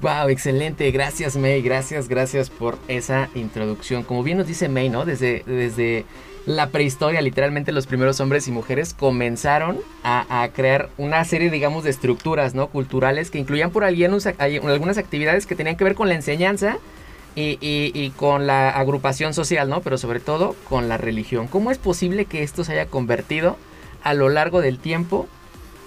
Wow, 0.02 0.28
excelente. 0.28 0.90
Gracias, 0.90 1.36
May. 1.36 1.62
Gracias, 1.62 2.08
gracias 2.08 2.50
por 2.50 2.78
esa 2.86 3.30
introducción. 3.34 4.02
Como 4.02 4.22
bien 4.22 4.38
nos 4.38 4.46
dice 4.46 4.68
May, 4.68 4.90
¿no? 4.90 5.06
Desde, 5.06 5.42
desde 5.46 6.04
la 6.46 6.68
prehistoria, 6.68 7.20
literalmente 7.20 7.72
los 7.72 7.88
primeros 7.88 8.20
hombres 8.20 8.46
y 8.46 8.52
mujeres 8.52 8.94
comenzaron 8.94 9.80
a, 10.04 10.48
crear 10.54 10.88
una 10.96 11.24
serie, 11.24 11.50
digamos, 11.50 11.82
de 11.82 11.90
estructuras, 11.90 12.54
¿no? 12.54 12.68
Culturales 12.68 13.32
que 13.32 13.38
incluían 13.38 13.72
por 13.72 13.82
ahí 13.82 14.04
algunas 14.04 14.96
actividades 14.96 15.44
que 15.44 15.56
tenían 15.56 15.76
que 15.76 15.82
ver 15.82 15.96
con 15.96 16.08
la 16.08 16.14
enseñanza 16.14 16.78
y, 17.34 18.10
con 18.16 18.46
la 18.46 18.70
agrupación 18.70 19.34
social, 19.34 19.68
¿no? 19.68 19.80
Pero 19.80 19.98
sobre 19.98 20.20
todo 20.20 20.54
con 20.68 20.88
la 20.88 20.96
religión. 20.96 21.48
¿Cómo 21.48 21.72
es 21.72 21.78
posible 21.78 22.26
que 22.26 22.44
esto 22.44 22.62
se 22.62 22.72
haya 22.72 22.86
convertido 22.86 23.56
a 24.04 24.14
lo 24.14 24.28
largo 24.28 24.60
del 24.60 24.78
tiempo 24.78 25.26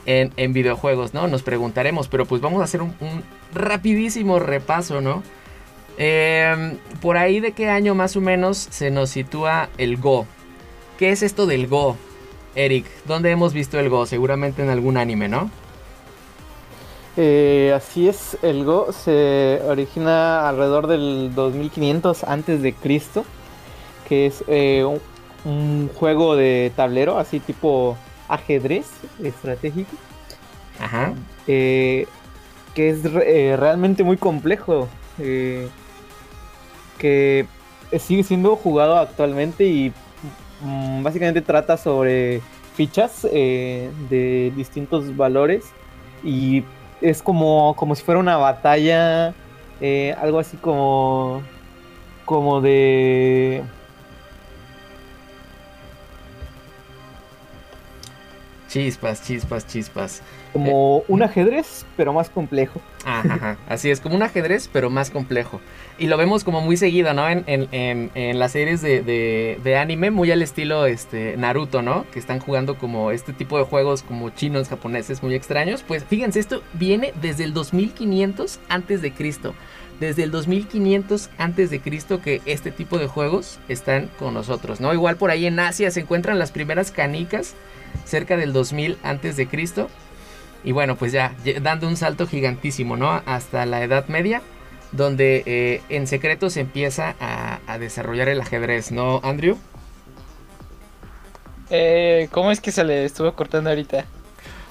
en, 0.05 0.53
videojuegos, 0.53 1.13
¿no? 1.13 1.27
Nos 1.27 1.41
preguntaremos, 1.41 2.09
pero 2.09 2.25
pues 2.25 2.41
vamos 2.41 2.59
a 2.59 2.65
hacer 2.65 2.81
un, 2.81 2.93
rapidísimo 3.53 4.39
repaso, 4.39 4.99
¿no? 4.99 5.23
Em, 5.97 6.77
por 7.01 7.17
ahí 7.17 7.39
de 7.39 7.53
qué 7.53 7.69
año 7.69 7.95
más 7.95 8.15
o 8.15 8.21
menos 8.21 8.57
se 8.57 8.89
nos 8.91 9.09
sitúa 9.09 9.69
el 9.77 9.97
Go, 9.97 10.25
¿Qué 10.99 11.11
es 11.11 11.23
esto 11.23 11.45
del 11.45 11.67
Go? 11.67 11.95
Eric, 12.55 12.85
¿dónde 13.05 13.31
hemos 13.31 13.53
visto 13.53 13.79
el 13.79 13.87
Go? 13.89 14.05
Seguramente 14.05 14.63
en 14.63 14.69
algún 14.69 14.97
anime, 14.97 15.29
¿no? 15.29 15.49
Eh, 17.15 17.71
así 17.73 18.09
es, 18.09 18.37
el 18.41 18.65
Go 18.65 18.91
se 18.91 19.61
origina 19.65 20.49
alrededor 20.49 20.87
del 20.87 21.33
2500 21.33 22.25
antes 22.25 22.61
de 22.61 22.73
Cristo, 22.73 23.23
que 24.09 24.25
es 24.25 24.43
eh, 24.49 24.83
un, 25.45 25.89
juego 25.95 26.35
de 26.35 26.73
tablero, 26.75 27.17
así 27.17 27.39
tipo 27.39 27.95
ajedrez 28.27 28.87
estratégico. 29.23 29.95
Ajá. 30.81 31.13
Eh, 31.47 32.07
que 32.75 32.89
es 32.89 33.03
realmente 33.03 34.03
muy 34.03 34.17
complejo. 34.17 34.89
que 35.17 35.69
sigue 37.97 38.23
siendo 38.23 38.57
jugado 38.57 38.97
actualmente 38.97 39.63
y 39.63 39.93
Mm, 40.61 41.03
básicamente 41.03 41.41
trata 41.41 41.77
sobre 41.77 42.41
fichas 42.75 43.27
eh, 43.31 43.91
de 44.09 44.51
distintos 44.55 45.15
valores 45.15 45.65
y 46.23 46.63
es 47.01 47.21
como, 47.21 47.75
como 47.75 47.95
si 47.95 48.03
fuera 48.03 48.19
una 48.19 48.37
batalla, 48.37 49.33
eh, 49.81 50.15
algo 50.21 50.39
así 50.39 50.57
como, 50.57 51.41
como 52.25 52.61
de... 52.61 53.63
Chispas, 58.67 59.23
chispas, 59.25 59.65
chispas. 59.65 60.21
Como 60.53 60.99
eh, 60.99 61.03
un 61.07 61.21
ajedrez, 61.23 61.85
pero 61.95 62.13
más 62.13 62.29
complejo. 62.29 62.81
Ajá, 63.05 63.57
así 63.67 63.89
es, 63.89 64.01
como 64.01 64.15
un 64.15 64.23
ajedrez, 64.23 64.69
pero 64.71 64.89
más 64.89 65.09
complejo. 65.09 65.61
Y 65.97 66.07
lo 66.07 66.17
vemos 66.17 66.43
como 66.43 66.61
muy 66.61 66.77
seguido, 66.77 67.13
¿no? 67.13 67.27
En, 67.27 67.43
en, 67.47 68.11
en, 68.13 68.39
las 68.39 68.53
series 68.53 68.81
de, 68.81 69.01
de, 69.61 69.77
anime, 69.77 70.11
muy 70.11 70.31
al 70.31 70.41
estilo 70.41 70.85
este, 70.85 71.35
Naruto, 71.37 71.81
¿no? 71.81 72.05
Que 72.11 72.19
están 72.19 72.39
jugando 72.39 72.77
como 72.77 73.11
este 73.11 73.33
tipo 73.33 73.57
de 73.57 73.65
juegos 73.65 74.03
como 74.03 74.29
chinos, 74.29 74.69
japoneses, 74.69 75.21
muy 75.21 75.35
extraños. 75.35 75.83
Pues 75.85 76.03
fíjense, 76.03 76.39
esto 76.39 76.63
viene 76.73 77.13
desde 77.21 77.43
el 77.43 77.53
2500 77.53 78.59
antes 78.69 79.01
de 79.01 79.11
Cristo. 79.11 79.53
Desde 79.99 80.23
el 80.23 80.31
2500 80.31 81.29
antes 81.37 81.69
de 81.69 81.81
Cristo 81.81 82.21
que 82.21 82.41
este 82.45 82.71
tipo 82.71 82.97
de 82.97 83.07
juegos 83.07 83.59
están 83.67 84.09
con 84.17 84.33
nosotros, 84.33 84.79
¿no? 84.79 84.93
Igual 84.93 85.17
por 85.17 85.29
ahí 85.29 85.45
en 85.45 85.59
Asia 85.59 85.91
se 85.91 85.99
encuentran 85.99 86.39
las 86.39 86.51
primeras 86.51 86.91
canicas 86.91 87.55
cerca 88.05 88.37
del 88.37 88.53
2000 88.53 88.97
antes 89.03 89.35
de 89.35 89.47
Cristo. 89.47 89.89
Y 90.63 90.71
bueno, 90.71 90.95
pues 90.95 91.11
ya 91.11 91.35
dando 91.61 91.87
un 91.87 91.95
salto 91.95 92.27
gigantísimo, 92.27 92.97
¿no? 92.97 93.21
Hasta 93.25 93.65
la 93.65 93.83
Edad 93.83 94.07
Media, 94.07 94.41
donde 94.91 95.43
eh, 95.45 95.81
en 95.89 96.07
secreto 96.07 96.49
se 96.49 96.61
empieza 96.61 97.15
a, 97.19 97.77
desarrollar 97.79 98.27
el 98.27 98.41
ajedrez, 98.41 98.91
¿no, 98.91 99.21
Andrew? 99.23 99.57
Eh, 101.69 102.27
¿Cómo 102.31 102.51
es 102.51 102.59
que 102.59 102.71
se 102.71 102.83
le 102.83 103.05
estuvo 103.05 103.31
cortando 103.33 103.69
ahorita? 103.69 104.05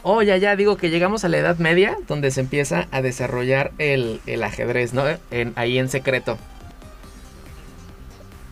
Oh, 0.02 0.22
ya, 0.22 0.36
ya, 0.36 0.56
digo 0.56 0.76
que 0.76 0.90
llegamos 0.90 1.24
a 1.24 1.28
la 1.28 1.38
Edad 1.38 1.58
Media, 1.58 1.96
donde 2.06 2.30
se 2.30 2.40
empieza 2.40 2.86
a 2.90 3.02
desarrollar 3.02 3.72
el, 3.78 4.20
ajedrez, 4.42 4.92
¿no? 4.92 5.04
ahí 5.56 5.78
en 5.78 5.88
secreto. 5.88 6.38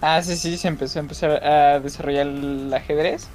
Ah, 0.00 0.22
sí, 0.22 0.36
sí, 0.36 0.56
se 0.56 0.68
empezó 0.68 0.98
a 0.98 1.02
empezar 1.02 1.44
a 1.44 1.80
desarrollar 1.80 2.26
el 2.26 2.72
ajedrez. 2.72 3.28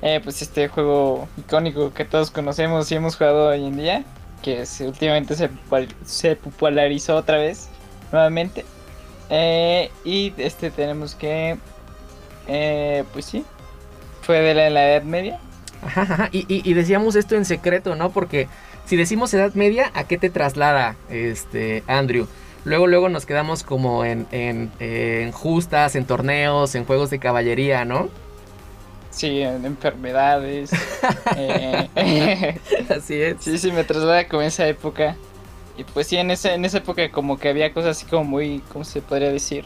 Eh, 0.00 0.20
pues 0.22 0.42
este 0.42 0.68
juego 0.68 1.28
icónico 1.36 1.92
que 1.92 2.04
todos 2.04 2.30
conocemos 2.30 2.90
y 2.90 2.94
hemos 2.94 3.16
jugado 3.16 3.48
hoy 3.48 3.64
en 3.64 3.76
día, 3.76 4.04
que 4.42 4.64
últimamente 4.82 5.34
se, 5.34 5.50
se, 6.04 6.36
popularizó 6.36 7.16
otra 7.16 7.38
vez, 7.38 7.68
nuevamente. 8.12 8.64
Eh, 9.28 9.90
y 10.04 10.32
este 10.36 10.70
tenemos 10.70 11.16
que, 11.16 11.58
eh, 12.46 13.04
pues 13.12 13.24
sí, 13.24 13.44
fue 14.22 14.40
de 14.40 14.70
la, 14.70 14.88
Edad 14.88 15.02
Media. 15.02 15.40
Ajá. 15.82 16.28
Y, 16.32 16.72
decíamos 16.74 17.16
esto 17.16 17.34
en 17.34 17.44
secreto, 17.44 17.96
¿no? 17.96 18.10
Porque 18.10 18.48
si 18.84 18.96
decimos 18.96 19.34
Edad 19.34 19.54
Media, 19.54 19.90
¿a 19.94 20.04
qué 20.04 20.16
te 20.16 20.30
traslada, 20.30 20.94
este, 21.10 21.82
Andrew? 21.88 22.28
Luego, 22.64 22.86
luego 22.86 23.08
nos 23.08 23.26
quedamos 23.26 23.64
como 23.64 24.04
en, 24.04 24.28
en 24.30 25.32
justas, 25.32 25.96
en 25.96 26.04
torneos, 26.04 26.74
en 26.76 26.84
juegos 26.84 27.10
de 27.10 27.18
caballería, 27.18 27.84
¿no? 27.84 28.08
Sí, 29.18 29.40
en 29.42 29.64
enfermedades. 29.64 30.70
eh, 31.36 31.88
Así 32.88 33.14
es. 33.20 33.36
sí, 33.40 33.58
sí, 33.58 33.72
me 33.72 33.82
traslada 33.84 34.28
como 34.28 34.42
esa 34.42 34.66
época. 34.68 35.16
Y 35.76 35.84
pues 35.84 36.06
sí, 36.06 36.16
en 36.16 36.30
esa, 36.30 36.54
en 36.54 36.64
esa 36.64 36.78
época 36.78 37.10
como 37.10 37.36
que 37.38 37.48
había 37.48 37.72
cosas 37.72 37.96
así 37.96 38.06
como 38.06 38.24
muy, 38.24 38.62
¿cómo 38.72 38.84
se 38.84 39.00
podría 39.02 39.30
decir? 39.32 39.64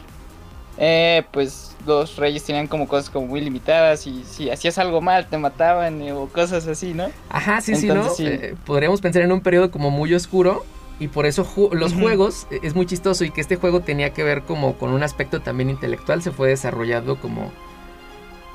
Eh, 0.79 1.23
pues 1.31 1.75
los 1.85 2.15
reyes 2.15 2.43
tenían 2.43 2.65
como 2.67 2.87
cosas 2.87 3.11
como 3.11 3.27
muy 3.27 3.41
limitadas 3.41 4.07
y 4.07 4.23
si 4.23 4.49
hacías 4.49 4.79
algo 4.79 5.01
mal 5.01 5.27
te 5.27 5.37
mataban 5.37 6.01
eh, 6.01 6.13
o 6.13 6.27
cosas 6.27 6.65
así, 6.67 6.95
¿no? 6.95 7.11
Ajá, 7.29 7.61
sí, 7.61 7.75
sí, 7.75 7.87
¿no? 7.87 7.93
Entonces, 7.93 8.17
sí. 8.17 8.25
Eh, 8.27 8.55
podríamos 8.65 8.99
pensar 9.01 9.21
en 9.21 9.31
un 9.31 9.41
periodo 9.41 9.69
como 9.69 9.91
muy 9.91 10.13
oscuro 10.15 10.65
y 10.99 11.09
por 11.09 11.27
eso 11.27 11.45
ju- 11.45 11.71
los 11.73 11.91
Ujú. 11.93 12.01
juegos, 12.01 12.47
eh, 12.49 12.59
es 12.63 12.73
muy 12.73 12.87
chistoso 12.87 13.23
y 13.23 13.29
que 13.29 13.41
este 13.41 13.55
juego 13.57 13.81
tenía 13.81 14.13
que 14.13 14.23
ver 14.23 14.41
como 14.43 14.73
con 14.79 14.91
un 14.91 15.03
aspecto 15.03 15.41
también 15.41 15.69
intelectual, 15.69 16.23
se 16.23 16.31
fue 16.31 16.49
desarrollando 16.49 17.19
como, 17.19 17.51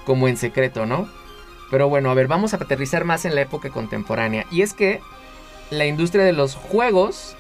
como 0.08 0.26
en 0.26 0.38
secreto, 0.38 0.86
¿no? 0.86 1.06
Pero 1.70 1.90
bueno, 1.90 2.10
a 2.10 2.14
ver, 2.14 2.28
vamos 2.28 2.54
a 2.54 2.56
aterrizar 2.56 3.04
más 3.04 3.26
en 3.26 3.34
la 3.34 3.42
época 3.42 3.68
contemporánea. 3.68 4.46
Y 4.50 4.62
es 4.62 4.72
que 4.72 5.02
la 5.70 5.84
industria 5.84 6.24
de 6.24 6.32
los 6.32 6.54
juegos 6.54 7.36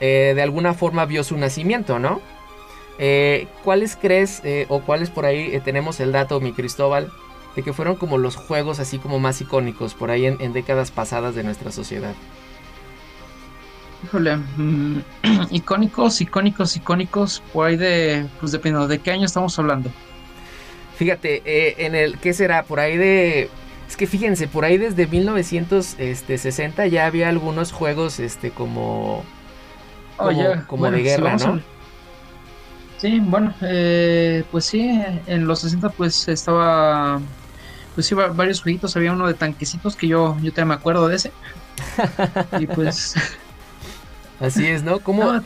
eh, 0.00 0.32
de 0.34 0.42
alguna 0.42 0.74
forma 0.74 1.04
vio 1.06 1.22
su 1.22 1.38
nacimiento, 1.38 2.00
¿no? 2.00 2.20
Eh, 2.98 3.46
¿Cuáles 3.62 3.94
crees 3.94 4.40
eh, 4.42 4.66
o 4.68 4.80
cuáles 4.80 5.10
por 5.10 5.26
ahí 5.26 5.60
tenemos 5.64 6.00
el 6.00 6.10
dato, 6.10 6.40
mi 6.40 6.52
Cristóbal, 6.52 7.12
de 7.54 7.62
que 7.62 7.72
fueron 7.72 7.94
como 7.94 8.18
los 8.18 8.34
juegos 8.34 8.80
así 8.80 8.98
como 8.98 9.20
más 9.20 9.40
icónicos 9.40 9.94
por 9.94 10.10
ahí 10.10 10.26
en, 10.26 10.52
décadas 10.52 10.90
pasadas 10.90 11.36
de 11.36 11.44
nuestra 11.44 11.70
sociedad? 11.70 12.14
Híjole, 14.02 14.38
mm, 14.56 14.98
icónicos, 15.52 16.20
icónicos, 16.20 16.76
icónicos, 16.76 17.42
por 17.52 17.76
de, 17.76 18.26
pues 18.40 18.50
dependiendo 18.50 18.88
de 18.88 18.98
qué 18.98 19.12
año 19.12 19.26
estamos 19.26 19.56
hablando. 19.60 19.88
Fíjate, 20.96 21.42
eh, 21.44 21.74
en 21.86 21.94
el, 21.94 22.18
¿qué 22.18 22.32
será? 22.32 22.62
Por 22.64 22.80
ahí 22.80 22.96
de... 22.96 23.50
Es 23.88 23.96
que 23.96 24.06
fíjense, 24.06 24.48
por 24.48 24.64
ahí 24.64 24.78
desde 24.78 25.06
1960 25.06 26.86
ya 26.88 27.06
había 27.06 27.28
algunos 27.28 27.70
juegos 27.72 28.18
este 28.18 28.50
como... 28.50 29.24
Oh, 30.18 30.24
Como- 30.28 30.32
ya, 30.32 30.66
como 30.66 30.90
de 30.90 31.02
guerra, 31.02 31.36
¿no? 31.36 31.60
Sí, 32.98 33.20
bueno, 33.20 33.52
eh, 33.60 34.42
pues 34.50 34.64
sí, 34.64 34.90
en 35.26 35.46
los 35.46 35.60
60 35.60 35.90
pues 35.90 36.26
estaba, 36.28 37.20
pues 37.94 38.06
sí, 38.06 38.14
va- 38.14 38.28
varios 38.28 38.62
jueguitos, 38.62 38.96
había 38.96 39.12
uno 39.12 39.26
de 39.28 39.34
tanquecitos 39.34 39.94
que 39.96 40.08
yo, 40.08 40.34
yo 40.40 40.50
también 40.50 40.68
me 40.68 40.74
acuerdo 40.74 41.06
de 41.06 41.16
ese. 41.16 41.30
y 42.58 42.66
pues, 42.66 43.14
Así 44.40 44.66
es, 44.66 44.82
¿no? 44.82 45.00
Como... 45.00 45.24
no. 45.30 45.42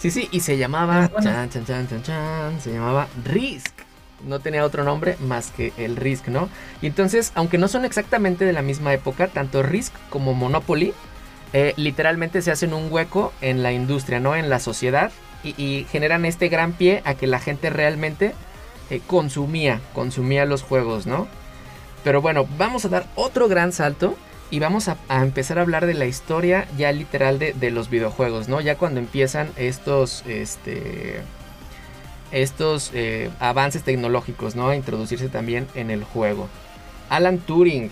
Sí, 0.00 0.10
sí, 0.10 0.28
y 0.32 0.40
se 0.40 0.58
llamaba... 0.58 1.04
Ah, 1.04 1.10
bueno. 1.12 1.30
Chan, 1.30 1.48
chan, 1.50 1.64
chan, 1.64 1.88
chan, 1.88 2.02
chan, 2.02 2.60
se 2.60 2.72
llamaba 2.72 3.06
Risk. 3.24 3.75
No 4.24 4.40
tenía 4.40 4.64
otro 4.64 4.84
nombre 4.84 5.16
más 5.20 5.50
que 5.50 5.72
el 5.76 5.96
Risk, 5.96 6.28
¿no? 6.28 6.48
Y 6.80 6.86
entonces, 6.86 7.32
aunque 7.34 7.58
no 7.58 7.68
son 7.68 7.84
exactamente 7.84 8.44
de 8.44 8.52
la 8.52 8.62
misma 8.62 8.92
época, 8.94 9.28
tanto 9.28 9.62
Risk 9.62 9.92
como 10.10 10.34
Monopoly 10.34 10.94
eh, 11.52 11.74
literalmente 11.76 12.42
se 12.42 12.50
hacen 12.50 12.74
un 12.74 12.92
hueco 12.92 13.32
en 13.40 13.62
la 13.62 13.72
industria, 13.72 14.20
¿no? 14.20 14.36
En 14.36 14.50
la 14.50 14.58
sociedad 14.58 15.10
y, 15.44 15.86
generan 15.90 16.24
este 16.24 16.48
gran 16.48 16.72
pie 16.72 17.02
a 17.04 17.14
que 17.14 17.26
la 17.26 17.38
gente 17.38 17.70
realmente 17.70 18.34
eh, 18.90 19.00
consumía, 19.06 19.80
consumía 19.94 20.44
los 20.44 20.62
juegos, 20.62 21.06
¿no? 21.06 21.28
Pero 22.04 22.20
bueno, 22.20 22.46
vamos 22.58 22.84
a 22.84 22.88
dar 22.88 23.06
otro 23.14 23.48
gran 23.48 23.72
salto 23.72 24.16
y 24.50 24.58
vamos 24.58 24.88
a, 24.88 24.96
a 25.08 25.22
empezar 25.22 25.58
a 25.58 25.62
hablar 25.62 25.86
de 25.86 25.94
la 25.94 26.06
historia 26.06 26.66
ya 26.76 26.92
literal 26.92 27.38
de, 27.38 27.52
de 27.52 27.70
los 27.70 27.90
videojuegos, 27.90 28.48
¿no? 28.48 28.60
Ya 28.60 28.76
cuando 28.76 29.00
empiezan 29.00 29.50
estos, 29.56 30.24
este, 30.26 31.22
estos 32.32 32.90
eh, 32.94 33.30
avances 33.40 33.82
tecnológicos, 33.82 34.54
¿no? 34.56 34.72
Introducirse 34.74 35.28
también 35.28 35.66
en 35.74 35.90
el 35.90 36.04
juego. 36.04 36.48
Alan 37.08 37.38
Turing, 37.38 37.90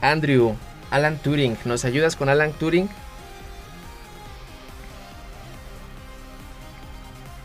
Andrew, 0.00 0.54
Alan 0.90 1.18
Turing, 1.18 1.56
¿nos 1.64 1.84
ayudas 1.84 2.16
con 2.16 2.28
Alan 2.28 2.52
Turing? 2.52 2.88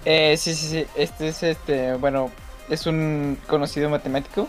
Eh, 0.05 0.35
sí, 0.37 0.55
sí, 0.55 0.67
sí, 0.67 0.85
este 0.95 1.27
es 1.27 1.43
este, 1.43 1.93
bueno, 1.93 2.31
es 2.69 2.87
un 2.87 3.37
conocido 3.47 3.89
matemático 3.89 4.47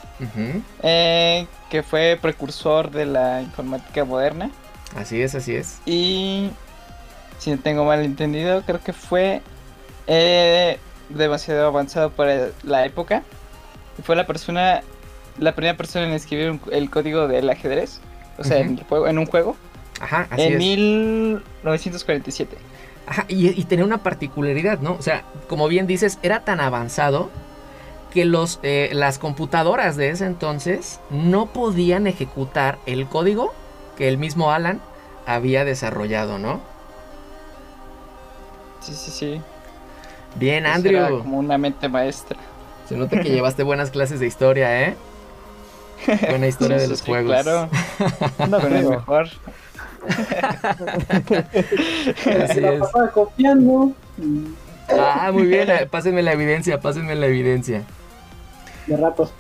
eh, 0.83 1.47
que 1.69 1.83
fue 1.83 2.19
precursor 2.21 2.91
de 2.91 3.05
la 3.05 3.43
informática 3.43 4.05
moderna 4.05 4.51
Así 4.97 5.21
es, 5.21 5.35
así 5.35 5.55
es. 5.55 5.79
y 5.85 6.51
si 7.39 7.51
no 7.51 7.59
tengo 7.59 7.85
mal 7.85 8.03
entendido, 8.03 8.63
creo 8.63 8.81
que 8.81 8.93
fue 8.95 9.43
eh, 10.07 10.79
demasiado 11.15 11.67
avanzado 11.67 12.11
para 12.11 12.49
la 12.63 12.85
época 12.87 13.23
y 13.99 14.03
fue 14.03 14.17
la 14.17 14.27
persona, 14.27 14.83
la 15.39 15.55
primera 15.55 15.77
persona 15.77 16.07
en 16.07 16.13
escribir 16.13 16.51
un- 16.51 16.61
el 16.71 16.91
código 16.91 17.29
del 17.29 17.49
ajedrez, 17.51 18.01
o 18.39 18.45
sea, 18.45 18.59
en, 18.59 18.79
el 18.79 18.85
juego, 18.85 19.07
en 19.09 19.19
un 19.19 19.27
juego, 19.27 19.57
Ajá, 20.01 20.27
así 20.31 20.43
en 20.43 20.53
es. 20.55 20.59
1947. 20.59 22.57
Ajá, 23.07 23.25
y, 23.29 23.49
y 23.49 23.65
tenía 23.65 23.85
una 23.85 23.99
particularidad, 23.99 24.79
¿no? 24.81 24.93
O 24.95 25.03
sea, 25.03 25.25
como 25.49 25.69
bien 25.69 25.87
dices, 25.87 26.19
era 26.23 26.41
tan 26.45 26.61
avanzado 26.61 27.31
que 28.13 28.25
los, 28.25 28.61
eh, 28.63 28.91
las 28.93 29.19
computadoras 29.19 29.97
de 29.97 30.11
ese 30.11 30.27
entonces 30.27 31.01
no 31.11 31.47
podían 31.47 32.07
ejecutar 32.07 32.79
el 32.87 33.07
código 33.09 33.53
que 33.97 34.09
el 34.09 34.19
mismo 34.19 34.53
Alan 34.53 34.81
había 35.27 35.65
desarrollado, 35.65 36.39
¿no? 36.39 36.61
Sí, 38.81 38.95
sí, 38.95 39.11
sí. 39.11 39.41
Bien, 40.37 40.67
Andrew. 40.67 40.97
era 40.99 41.09
como 41.11 41.39
una 41.39 41.59
mente 41.59 41.89
maestra. 41.89 42.39
Se 42.89 42.97
nota 42.97 43.21
que 43.21 43.31
llevaste 43.31 43.63
buenas 43.63 43.91
clases 43.91 44.21
de 44.21 44.27
historia, 44.27 44.83
¿eh? 44.89 44.97
Buena 46.29 46.49
historia 46.49 46.79
de 46.79 46.89
los 46.89 46.99
sí, 46.99 47.07
juegos. 47.07 47.43
Claro, 47.43 47.69
No 48.49 48.59
el 48.59 48.67
creo. 48.67 48.91
mejor. 48.91 49.29
Así 52.43 52.61
la 52.61 52.73
es. 52.75 52.83
copiando 53.15 53.93
Ah, 54.89 55.31
muy 55.33 55.45
bien. 55.47 55.69
Pásenme 55.91 56.23
la 56.23 56.33
evidencia, 56.33 56.81
pásenme 56.81 57.15
la 57.15 57.27
evidencia. 57.27 57.83
de 58.87 58.97
ratos. 58.97 59.33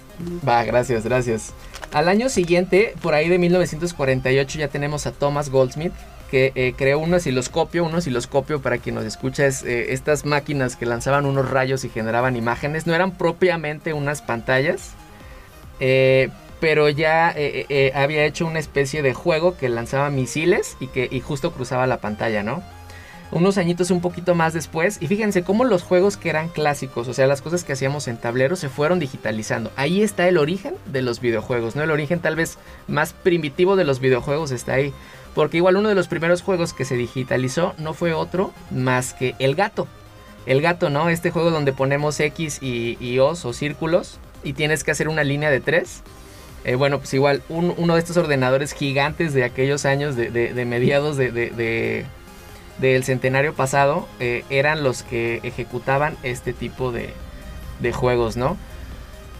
Va, 0.46 0.62
gracias, 0.64 1.04
gracias. 1.04 1.52
Al 1.92 2.08
año 2.08 2.28
siguiente, 2.28 2.94
por 3.02 3.14
ahí 3.14 3.28
de 3.28 3.38
1948, 3.38 4.58
ya 4.58 4.68
tenemos 4.68 5.06
a 5.06 5.12
Thomas 5.12 5.50
Goldsmith, 5.50 5.92
que 6.32 6.50
eh, 6.54 6.72
creó 6.74 6.98
un 6.98 7.12
osciloscopio. 7.12 7.84
Un 7.84 7.94
osciloscopio, 7.94 8.62
para 8.62 8.78
quien 8.78 8.94
nos 8.94 9.04
escucha, 9.04 9.44
es 9.44 9.62
eh, 9.64 9.92
estas 9.92 10.24
máquinas 10.24 10.76
que 10.76 10.86
lanzaban 10.86 11.26
unos 11.26 11.50
rayos 11.50 11.84
y 11.84 11.90
generaban 11.90 12.36
imágenes. 12.36 12.86
No 12.86 12.94
eran 12.94 13.10
propiamente 13.18 13.92
unas 13.92 14.22
pantallas, 14.22 14.92
eh, 15.78 16.30
pero 16.58 16.88
ya 16.88 17.34
eh, 17.36 17.92
había 17.94 18.24
hecho 18.24 18.46
una 18.46 18.60
especie 18.60 19.02
de 19.02 19.12
juego 19.12 19.58
que 19.58 19.68
lanzaba 19.68 20.08
misiles 20.08 20.78
y 20.80 20.86
que 20.86 21.20
justo 21.20 21.52
cruzaba 21.52 21.86
la 21.86 21.98
pantalla, 21.98 22.42
¿no? 22.42 22.62
unos 23.32 23.56
añitos 23.56 23.90
un 23.90 24.00
poquito 24.00 24.34
más 24.34 24.52
después. 24.52 24.98
Y 25.00 25.06
fíjense 25.06 25.42
cómo 25.42 25.64
los 25.64 25.82
juegos 25.82 26.16
que 26.16 26.28
eran 26.28 26.48
clásicos, 26.48 27.08
o 27.08 27.14
sea, 27.14 27.26
las 27.26 27.42
cosas 27.42 27.64
que 27.64 27.72
hacíamos 27.72 28.06
en 28.06 28.18
tablero, 28.18 28.56
se 28.56 28.68
fueron 28.68 28.98
digitalizando. 28.98 29.72
Ahí 29.74 30.02
está 30.02 30.28
el 30.28 30.38
origen 30.38 30.74
de 30.86 31.02
los 31.02 31.20
videojuegos, 31.20 31.74
¿no? 31.74 31.82
El 31.82 31.90
origen 31.90 32.20
tal 32.20 32.36
vez 32.36 32.58
más 32.88 33.14
primitivo 33.14 33.74
de 33.74 33.84
los 33.84 34.00
videojuegos 34.00 34.50
está 34.50 34.74
ahí. 34.74 34.92
Porque 35.34 35.56
igual 35.58 35.76
uno 35.76 35.88
de 35.88 35.94
los 35.94 36.08
primeros 36.08 36.42
juegos 36.42 36.72
que 36.74 36.84
se 36.84 36.96
digitalizó 36.96 37.74
no 37.78 37.94
fue 37.94 38.12
otro 38.12 38.52
más 38.70 39.14
que 39.14 39.34
el 39.38 39.54
gato. 39.54 39.86
El 40.44 40.60
gato, 40.60 40.90
¿no? 40.90 41.08
Este 41.08 41.30
juego 41.30 41.50
donde 41.50 41.72
ponemos 41.72 42.18
X 42.20 42.58
y, 42.60 42.96
y 43.00 43.18
O's 43.18 43.44
o 43.44 43.52
círculos 43.52 44.18
y 44.44 44.52
tienes 44.54 44.84
que 44.84 44.90
hacer 44.90 45.08
una 45.08 45.24
línea 45.24 45.50
de 45.50 45.60
tres. 45.60 46.02
Eh, 46.64 46.74
bueno, 46.74 46.98
pues 46.98 47.14
igual 47.14 47.42
un- 47.48 47.74
uno 47.76 47.94
de 47.94 48.00
estos 48.00 48.16
ordenadores 48.16 48.72
gigantes 48.72 49.34
de 49.34 49.44
aquellos 49.44 49.84
años 49.86 50.16
de, 50.16 50.64
mediados 50.66 51.16
de- 51.16 51.30
de- 51.32 51.50
de, 51.50 52.04
del 52.78 53.04
centenario 53.04 53.54
pasado 53.54 54.08
eh, 54.20 54.44
eran 54.50 54.82
los 54.82 55.02
que 55.02 55.40
ejecutaban 55.44 56.16
este 56.22 56.52
tipo 56.52 56.92
de 56.92 57.12
juegos, 57.92 58.36
¿no? 58.36 58.56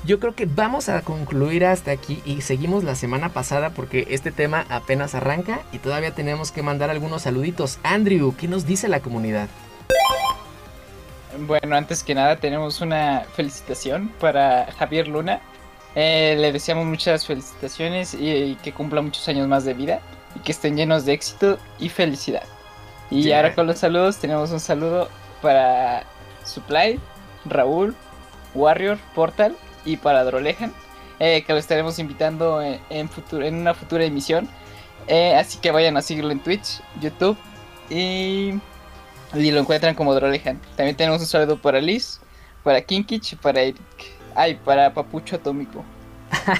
Yo 0.05 0.19
creo 0.19 0.35
que 0.35 0.47
vamos 0.47 0.89
a 0.89 1.01
concluir 1.03 1.65
hasta 1.65 1.93
aquí 1.93 2.21
y 2.25 2.41
seguimos 2.41 2.83
la 2.83 2.97
semana 2.97 3.29
pasada 3.29 3.71
porque 3.71 4.09
este 4.11 4.33
tema 4.33 4.67
apenas 4.69 5.15
arranca 5.15 5.61
y 5.71 5.79
todavía 5.79 6.13
tenemos 6.13 6.51
que 6.51 6.63
mandar 6.63 6.91
algunos 6.91 7.23
saluditos. 7.23 7.79
Andrew, 7.85 8.35
¿qué 8.37 8.49
nos 8.49 8.67
dice 8.67 8.89
la 8.89 8.99
comunidad? 8.99 9.49
Bueno, 11.47 11.77
antes 11.77 12.03
que 12.03 12.15
nada 12.17 12.37
tenemos 12.37 12.81
una 12.81 13.27
felicitación 13.37 14.09
para 14.21 14.73
Javier 14.77 15.07
Luna. 15.07 15.41
Eh, 15.95 16.35
le 16.39 16.51
deseamos 16.53 16.85
muchas 16.85 17.25
felicitaciones 17.27 18.15
y, 18.15 18.29
y 18.31 18.55
que 18.57 18.73
cumpla 18.73 19.03
muchos 19.03 19.29
años 19.29 19.47
más 19.47 19.65
de 19.65 19.75
vida 19.75 20.01
y 20.35 20.41
que 20.41 20.51
estén 20.51 20.77
llenos 20.77 21.05
de 21.05 21.13
éxito 21.13 21.59
y 21.79 21.89
felicidad. 21.89 22.43
Y 23.11 23.23
Yeah. 23.23 23.37
ahora 23.37 23.55
con 23.55 23.67
los 23.67 23.79
saludos 23.79 24.17
tenemos 24.17 24.51
un 24.51 24.59
saludo 24.61 25.09
para 25.43 26.03
Supply, 26.45 26.99
Raúl, 27.45 27.95
Warrior, 28.55 28.99
Portal 29.15 29.55
y 29.85 29.97
para 29.97 30.25
Drolejan. 30.25 30.75
eh, 31.19 31.45
que 31.45 31.53
lo 31.53 31.59
estaremos 31.59 31.99
invitando 31.99 32.61
en, 32.63 32.81
en, 32.91 33.09
futuro, 33.09 33.45
en 33.47 33.55
una 33.57 33.75
futura 33.75 34.05
emisión. 34.05 34.49
Eh, 35.07 35.35
así 35.37 35.59
que 35.61 35.71
vayan 35.71 35.97
a 35.97 36.03
seguirlo 36.03 36.31
en 36.33 36.41
Twitch, 36.43 36.83
YouTube 37.01 37.39
y, 37.91 38.55
y 39.35 39.51
lo 39.51 39.61
encuentran 39.61 39.95
como 39.95 40.15
Drolehan. 40.15 40.61
También 40.77 40.97
tenemos 40.97 41.21
un 41.21 41.27
saludo 41.27 41.61
para 41.61 41.81
Liz, 41.81 42.21
para 42.63 42.81
Kinkich 42.83 43.33
y 43.35 43.37
para 43.37 43.61
Eric. 43.63 43.83
Ay, 44.35 44.57
para 44.57 44.95
Papucho 44.95 45.37
Atómico. 45.37 45.87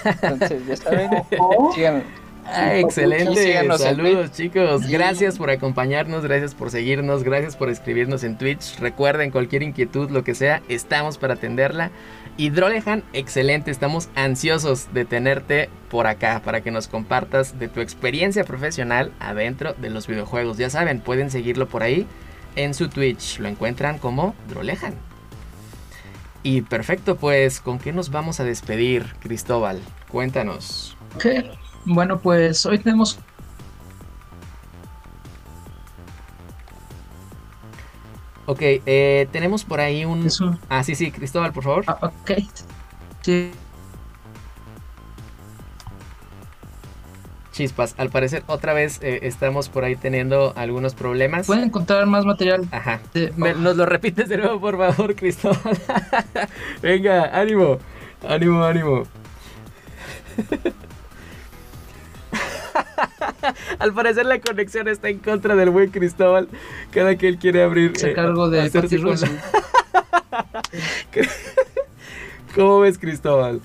Entonces, 0.05 0.67
ya 0.67 0.77
saben, 0.77 1.11
síganos. 1.75 2.05
Ah, 2.45 2.77
excelente, 2.77 3.63
saludos 3.79 4.33
chicos, 4.33 4.89
gracias 4.89 5.39
por 5.39 5.51
acompañarnos, 5.51 6.25
gracias 6.25 6.57
por 6.57 6.73
seguirnos, 6.73 7.23
gracias 7.23 7.57
por 7.57 7.71
escribirnos 7.71 8.25
en 8.25 8.37
Twitch, 8.37 8.79
recuerden 8.81 9.31
cualquier 9.31 9.63
inquietud, 9.63 10.11
lo 10.11 10.25
que 10.25 10.35
sea, 10.35 10.61
estamos 10.67 11.19
para 11.19 11.35
atenderla. 11.35 11.93
Y 12.37 12.51
Drolehan, 12.51 13.05
excelente, 13.13 13.71
estamos 13.71 14.09
ansiosos 14.15 14.93
de 14.95 15.05
tenerte 15.05 15.69
por 15.91 16.07
acá 16.07 16.41
para 16.43 16.63
que 16.63 16.71
nos 16.71 16.89
compartas 16.89 17.59
de 17.59 17.69
tu 17.69 17.81
experiencia 17.81 18.45
profesional 18.45 19.13
adentro 19.21 19.75
de 19.75 19.91
los 19.91 20.07
videojuegos. 20.07 20.57
Ya 20.57 20.71
saben, 20.71 21.01
pueden 21.01 21.31
seguirlo 21.31 21.69
por 21.69 21.83
ahí 21.83 22.07
en 22.57 22.75
su 22.75 22.89
Twitch, 22.89 23.39
lo 23.39 23.49
encuentran 23.49 23.99
como 23.99 24.35
Drolehan. 24.49 24.95
Y 26.43 26.63
perfecto, 26.63 27.17
pues, 27.17 27.61
¿con 27.61 27.79
qué 27.79 27.93
nos 27.93 28.11
vamos 28.11 28.41
a 28.41 28.45
despedir, 28.45 29.15
Cristóbal? 29.21 29.81
Cuéntanos. 30.09 30.97
Bueno, 31.85 32.19
pues 32.19 32.67
hoy 32.67 32.79
tenemos. 32.79 33.19
Ok, 38.53 38.61
eh, 38.63 39.29
tenemos 39.33 39.65
por 39.65 39.81
ahí 39.81 40.05
un. 40.05 40.27
Eso. 40.27 40.57
Ah, 40.69 40.85
sí, 40.85 40.95
sí, 40.95 41.11
Cristóbal, 41.11 41.53
por 41.53 41.65
favor. 41.65 41.85
Ah, 41.87 41.99
ok. 42.03 42.31
Sí. 43.23 43.51
Chispas, 47.53 47.95
al 47.99 48.09
parecer 48.09 48.45
otra 48.47 48.73
vez 48.73 48.99
eh, 49.03 49.21
estamos 49.23 49.69
por 49.69 49.85
ahí 49.85 49.95
teniendo 49.95 50.55
algunos 50.57 50.95
problemas. 50.95 51.47
Pueden 51.47 51.65
encontrar 51.65 52.07
más 52.07 52.25
material. 52.25 52.67
Ajá. 52.73 53.01
de- 53.13 53.31
Me- 53.37 53.53
nos 53.55 53.77
lo 53.77 53.85
repites 53.85 54.29
de 54.31 54.39
nuevo, 54.39 54.59
por 54.59 54.79
favor, 54.79 55.15
Cristóbal. 55.17 55.79
Venga, 56.81 57.25
ánimo, 57.39 57.79
ánimo, 58.27 58.65
ánimo. 58.65 59.03
Al 63.79 63.93
parecer 63.93 64.27
la 64.27 64.41
conexión 64.41 64.89
está 64.89 65.09
en 65.09 65.19
contra 65.19 65.55
del 65.57 65.71
buen 65.71 65.91
Cristóbal. 65.91 66.49
Cada 66.91 67.17
que 67.17 67.29
él 67.29 67.39
quiere 67.39 67.63
abrir. 67.63 67.97
Se 67.97 68.11
eh, 68.11 68.15
cargo 68.15 68.51
de 68.51 68.71
Patty 68.71 69.01
con-. 69.01 69.17
¿Cómo 72.55 72.81
ves, 72.81 72.99
Cristóbal? 72.99 73.61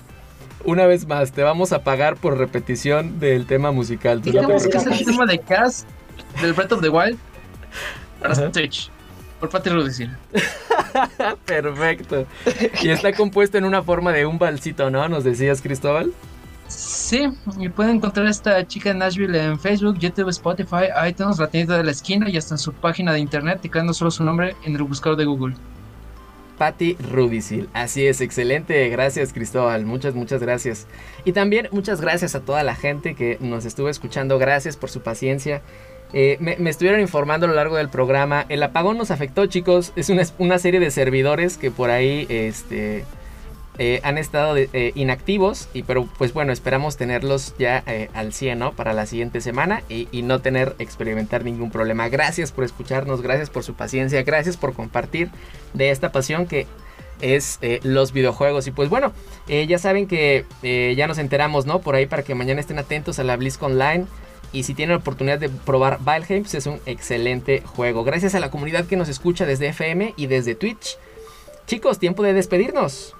Una 0.64 0.86
vez 0.86 1.06
más, 1.06 1.32
te 1.32 1.42
vamos 1.42 1.72
a 1.72 1.82
pagar 1.84 2.16
por 2.16 2.36
repetición 2.36 3.20
del 3.20 3.46
tema 3.46 3.70
musical. 3.70 4.20
tú 4.20 4.32
no 4.32 4.46
te 4.46 4.68
que 4.70 4.76
es 4.76 4.86
el 4.86 5.04
tema 5.04 5.24
de 5.24 5.38
Cass 5.38 5.86
del 6.42 6.52
Breath 6.52 6.72
of 6.72 6.80
the 6.82 6.88
Wild 6.88 7.18
para 8.20 8.32
Ajá. 8.34 8.50
Por 9.40 9.50
Patty 9.50 9.70
Russell. 9.70 10.08
Perfecto. 11.46 12.26
Y 12.82 12.88
está 12.88 13.12
compuesto 13.12 13.56
en 13.56 13.64
una 13.64 13.84
forma 13.84 14.12
de 14.12 14.26
un 14.26 14.36
balsito, 14.36 14.90
¿no? 14.90 15.08
Nos 15.08 15.22
decías, 15.22 15.62
Cristóbal. 15.62 16.12
Sí, 16.68 17.26
y 17.58 17.68
pueden 17.70 17.96
encontrar 17.96 18.26
a 18.26 18.30
esta 18.30 18.66
chica 18.66 18.90
en 18.90 18.98
Nashville 18.98 19.42
en 19.42 19.58
Facebook, 19.58 19.98
YouTube, 19.98 20.28
Spotify, 20.28 20.88
iTunes, 21.08 21.38
la 21.38 21.48
tienda 21.48 21.78
de 21.78 21.84
la 21.84 21.90
esquina 21.90 22.28
y 22.28 22.36
hasta 22.36 22.54
en 22.54 22.58
su 22.58 22.74
página 22.74 23.12
de 23.12 23.20
internet, 23.20 23.60
tecleando 23.62 23.94
solo 23.94 24.10
su 24.10 24.22
nombre 24.22 24.54
en 24.64 24.76
el 24.76 24.82
buscador 24.82 25.16
de 25.16 25.24
Google. 25.24 25.54
Patty 26.58 26.96
Rudisil. 27.10 27.68
Así 27.72 28.06
es, 28.06 28.20
excelente. 28.20 28.88
Gracias, 28.90 29.32
Cristóbal. 29.32 29.86
Muchas, 29.86 30.14
muchas 30.14 30.42
gracias. 30.42 30.86
Y 31.24 31.32
también 31.32 31.68
muchas 31.70 32.00
gracias 32.00 32.34
a 32.34 32.40
toda 32.40 32.62
la 32.64 32.74
gente 32.74 33.14
que 33.14 33.38
nos 33.40 33.64
estuvo 33.64 33.88
escuchando. 33.88 34.38
Gracias 34.38 34.76
por 34.76 34.90
su 34.90 35.00
paciencia. 35.00 35.62
Eh, 36.12 36.36
me, 36.40 36.56
me 36.56 36.70
estuvieron 36.70 37.00
informando 37.00 37.46
a 37.46 37.48
lo 37.48 37.54
largo 37.54 37.76
del 37.76 37.88
programa. 37.88 38.44
El 38.48 38.62
apagón 38.62 38.98
nos 38.98 39.10
afectó, 39.10 39.46
chicos. 39.46 39.92
Es 39.96 40.10
una, 40.10 40.24
una 40.38 40.58
serie 40.58 40.80
de 40.80 40.90
servidores 40.90 41.56
que 41.56 41.70
por 41.70 41.90
ahí 41.90 42.26
este, 42.28 43.04
eh, 43.78 44.00
han 44.02 44.18
estado 44.18 44.56
eh, 44.56 44.92
inactivos. 44.94 45.68
Y, 45.72 45.84
pero 45.84 46.08
pues 46.18 46.32
bueno, 46.32 46.52
esperamos 46.52 46.96
tenerlos 46.96 47.54
ya 47.58 47.82
eh, 47.86 48.10
al 48.12 48.32
100, 48.32 48.58
¿no? 48.58 48.72
Para 48.72 48.92
la 48.92 49.06
siguiente 49.06 49.40
semana 49.40 49.82
y, 49.88 50.08
no 50.22 50.40
tener, 50.40 50.74
experimentar 50.78 51.44
ningún 51.44 51.70
problema. 51.70 52.08
Gracias 52.08 52.52
por 52.52 52.64
escucharnos, 52.64 53.22
gracias 53.22 53.50
por 53.50 53.62
su 53.62 53.74
paciencia, 53.74 54.22
gracias 54.22 54.56
por 54.56 54.74
compartir 54.74 55.30
de 55.74 55.90
esta 55.90 56.12
pasión 56.12 56.46
que 56.46 56.66
es 57.20 57.58
los 57.82 58.12
videojuegos. 58.12 58.66
Y 58.66 58.72
pues 58.72 58.88
bueno, 58.88 59.12
ya 59.48 59.78
saben 59.78 60.06
que 60.06 60.44
ya 60.96 61.06
nos 61.06 61.18
enteramos, 61.18 61.66
¿no? 61.66 61.80
Por 61.80 61.94
ahí 61.94 62.06
para 62.06 62.22
que 62.22 62.34
mañana 62.34 62.60
estén 62.60 62.78
atentos 62.78 63.18
a 63.18 63.24
la 63.24 63.36
BlizzCon 63.36 63.72
Online. 63.72 64.06
Y 64.52 64.62
si 64.62 64.74
tienen 64.74 64.94
la 64.94 65.00
oportunidad 65.00 65.38
de 65.38 65.48
probar 65.48 65.98
Valheim, 66.00 66.42
pues 66.42 66.54
es 66.54 66.66
un 66.66 66.80
excelente 66.86 67.62
juego. 67.64 68.04
Gracias 68.04 68.34
a 68.34 68.40
la 68.40 68.50
comunidad 68.50 68.86
que 68.86 68.96
nos 68.96 69.08
escucha 69.08 69.46
desde 69.46 69.68
FM 69.68 70.14
y 70.16 70.26
desde 70.26 70.54
Twitch. 70.54 70.96
Chicos, 71.66 71.98
tiempo 71.98 72.22
de 72.22 72.32
despedirnos. 72.32 73.14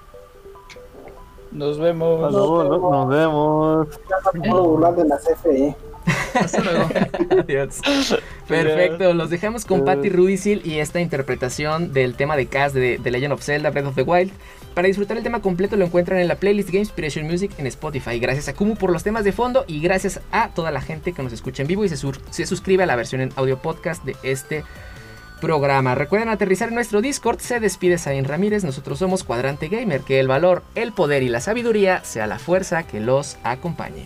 Nos 1.52 1.78
vemos. 1.78 2.22
Hasta 2.24 2.38
luego, 2.38 2.90
nos 2.92 3.08
vemos. 3.08 3.88
No 4.34 4.42
puedo 4.42 4.64
burlar 4.64 4.94
de 4.96 5.04
la 5.06 5.16
CFE. 5.18 5.76
Hasta 6.34 6.62
luego. 6.62 6.88
Adiós. 7.42 7.80
Perfecto, 8.46 9.12
los 9.14 9.30
dejamos 9.30 9.64
con 9.64 9.84
Patty 9.84 10.08
Rudisil 10.10 10.62
y 10.64 10.78
esta 10.78 11.00
interpretación 11.00 11.92
del 11.92 12.14
tema 12.14 12.36
de 12.36 12.46
Cass 12.46 12.72
de, 12.72 12.98
de 12.98 13.10
Legend 13.10 13.32
of 13.34 13.42
Zelda 13.42 13.70
Breath 13.70 13.86
of 13.86 13.94
the 13.94 14.02
Wild. 14.02 14.30
Para 14.74 14.86
disfrutar 14.86 15.16
el 15.16 15.22
tema 15.24 15.42
completo 15.42 15.76
lo 15.76 15.84
encuentran 15.84 16.20
en 16.20 16.28
la 16.28 16.36
playlist 16.36 16.68
Game 16.68 16.80
Inspiration 16.80 17.26
Music 17.26 17.50
en 17.58 17.66
Spotify. 17.66 18.18
Gracias 18.20 18.48
a 18.48 18.54
Kumu 18.54 18.76
por 18.76 18.90
los 18.92 19.02
temas 19.02 19.24
de 19.24 19.32
fondo 19.32 19.64
y 19.66 19.80
gracias 19.80 20.20
a 20.30 20.50
toda 20.50 20.70
la 20.70 20.80
gente 20.80 21.12
que 21.12 21.22
nos 21.22 21.32
escucha 21.32 21.62
en 21.62 21.68
vivo 21.68 21.84
y 21.84 21.88
se, 21.88 21.96
sur- 21.96 22.20
se 22.30 22.46
suscribe 22.46 22.84
a 22.84 22.86
la 22.86 22.94
versión 22.94 23.20
en 23.20 23.32
audio 23.36 23.58
podcast 23.58 24.04
de 24.04 24.14
este 24.22 24.64
programa. 25.40 25.94
Recuerden 25.94 26.28
aterrizar 26.28 26.68
en 26.68 26.74
nuestro 26.74 27.00
Discord. 27.00 27.40
Se 27.40 27.60
despide 27.60 27.98
Sain 27.98 28.24
Ramírez. 28.24 28.64
Nosotros 28.64 28.98
somos 28.98 29.24
Cuadrante 29.24 29.68
Gamer. 29.68 30.02
Que 30.02 30.20
el 30.20 30.28
valor, 30.28 30.62
el 30.74 30.92
poder 30.92 31.22
y 31.22 31.28
la 31.28 31.40
sabiduría 31.40 32.04
sea 32.04 32.26
la 32.26 32.38
fuerza 32.38 32.82
que 32.82 33.00
los 33.00 33.38
acompañe. 33.42 34.04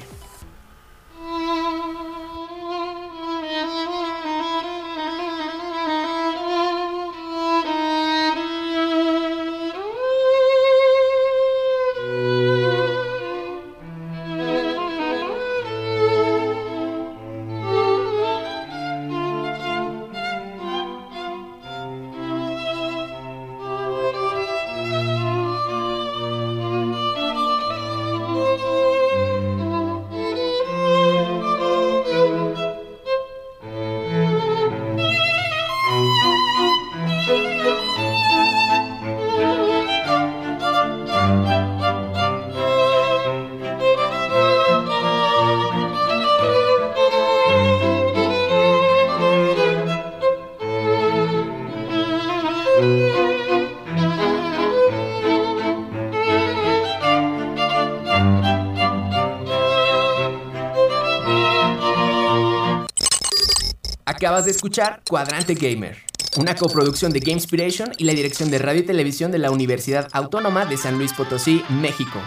Acabas 64.22 64.44
de 64.44 64.52
escuchar 64.52 65.02
Cuadrante 65.10 65.54
Gamer, 65.54 65.96
una 66.36 66.54
coproducción 66.54 67.10
de 67.10 67.18
Game 67.18 67.32
Inspiration 67.32 67.90
y 67.98 68.04
la 68.04 68.12
dirección 68.12 68.52
de 68.52 68.60
radio 68.60 68.82
y 68.82 68.84
televisión 68.84 69.32
de 69.32 69.40
la 69.40 69.50
Universidad 69.50 70.08
Autónoma 70.12 70.64
de 70.64 70.76
San 70.76 70.96
Luis 70.96 71.12
Potosí, 71.12 71.64
México. 71.68 72.20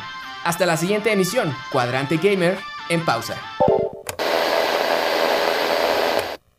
Hasta 0.44 0.66
la 0.66 0.76
siguiente 0.76 1.14
emisión, 1.14 1.56
Cuadrante 1.72 2.18
Gamer, 2.18 2.58
en 2.90 3.06
pausa. 3.06 3.38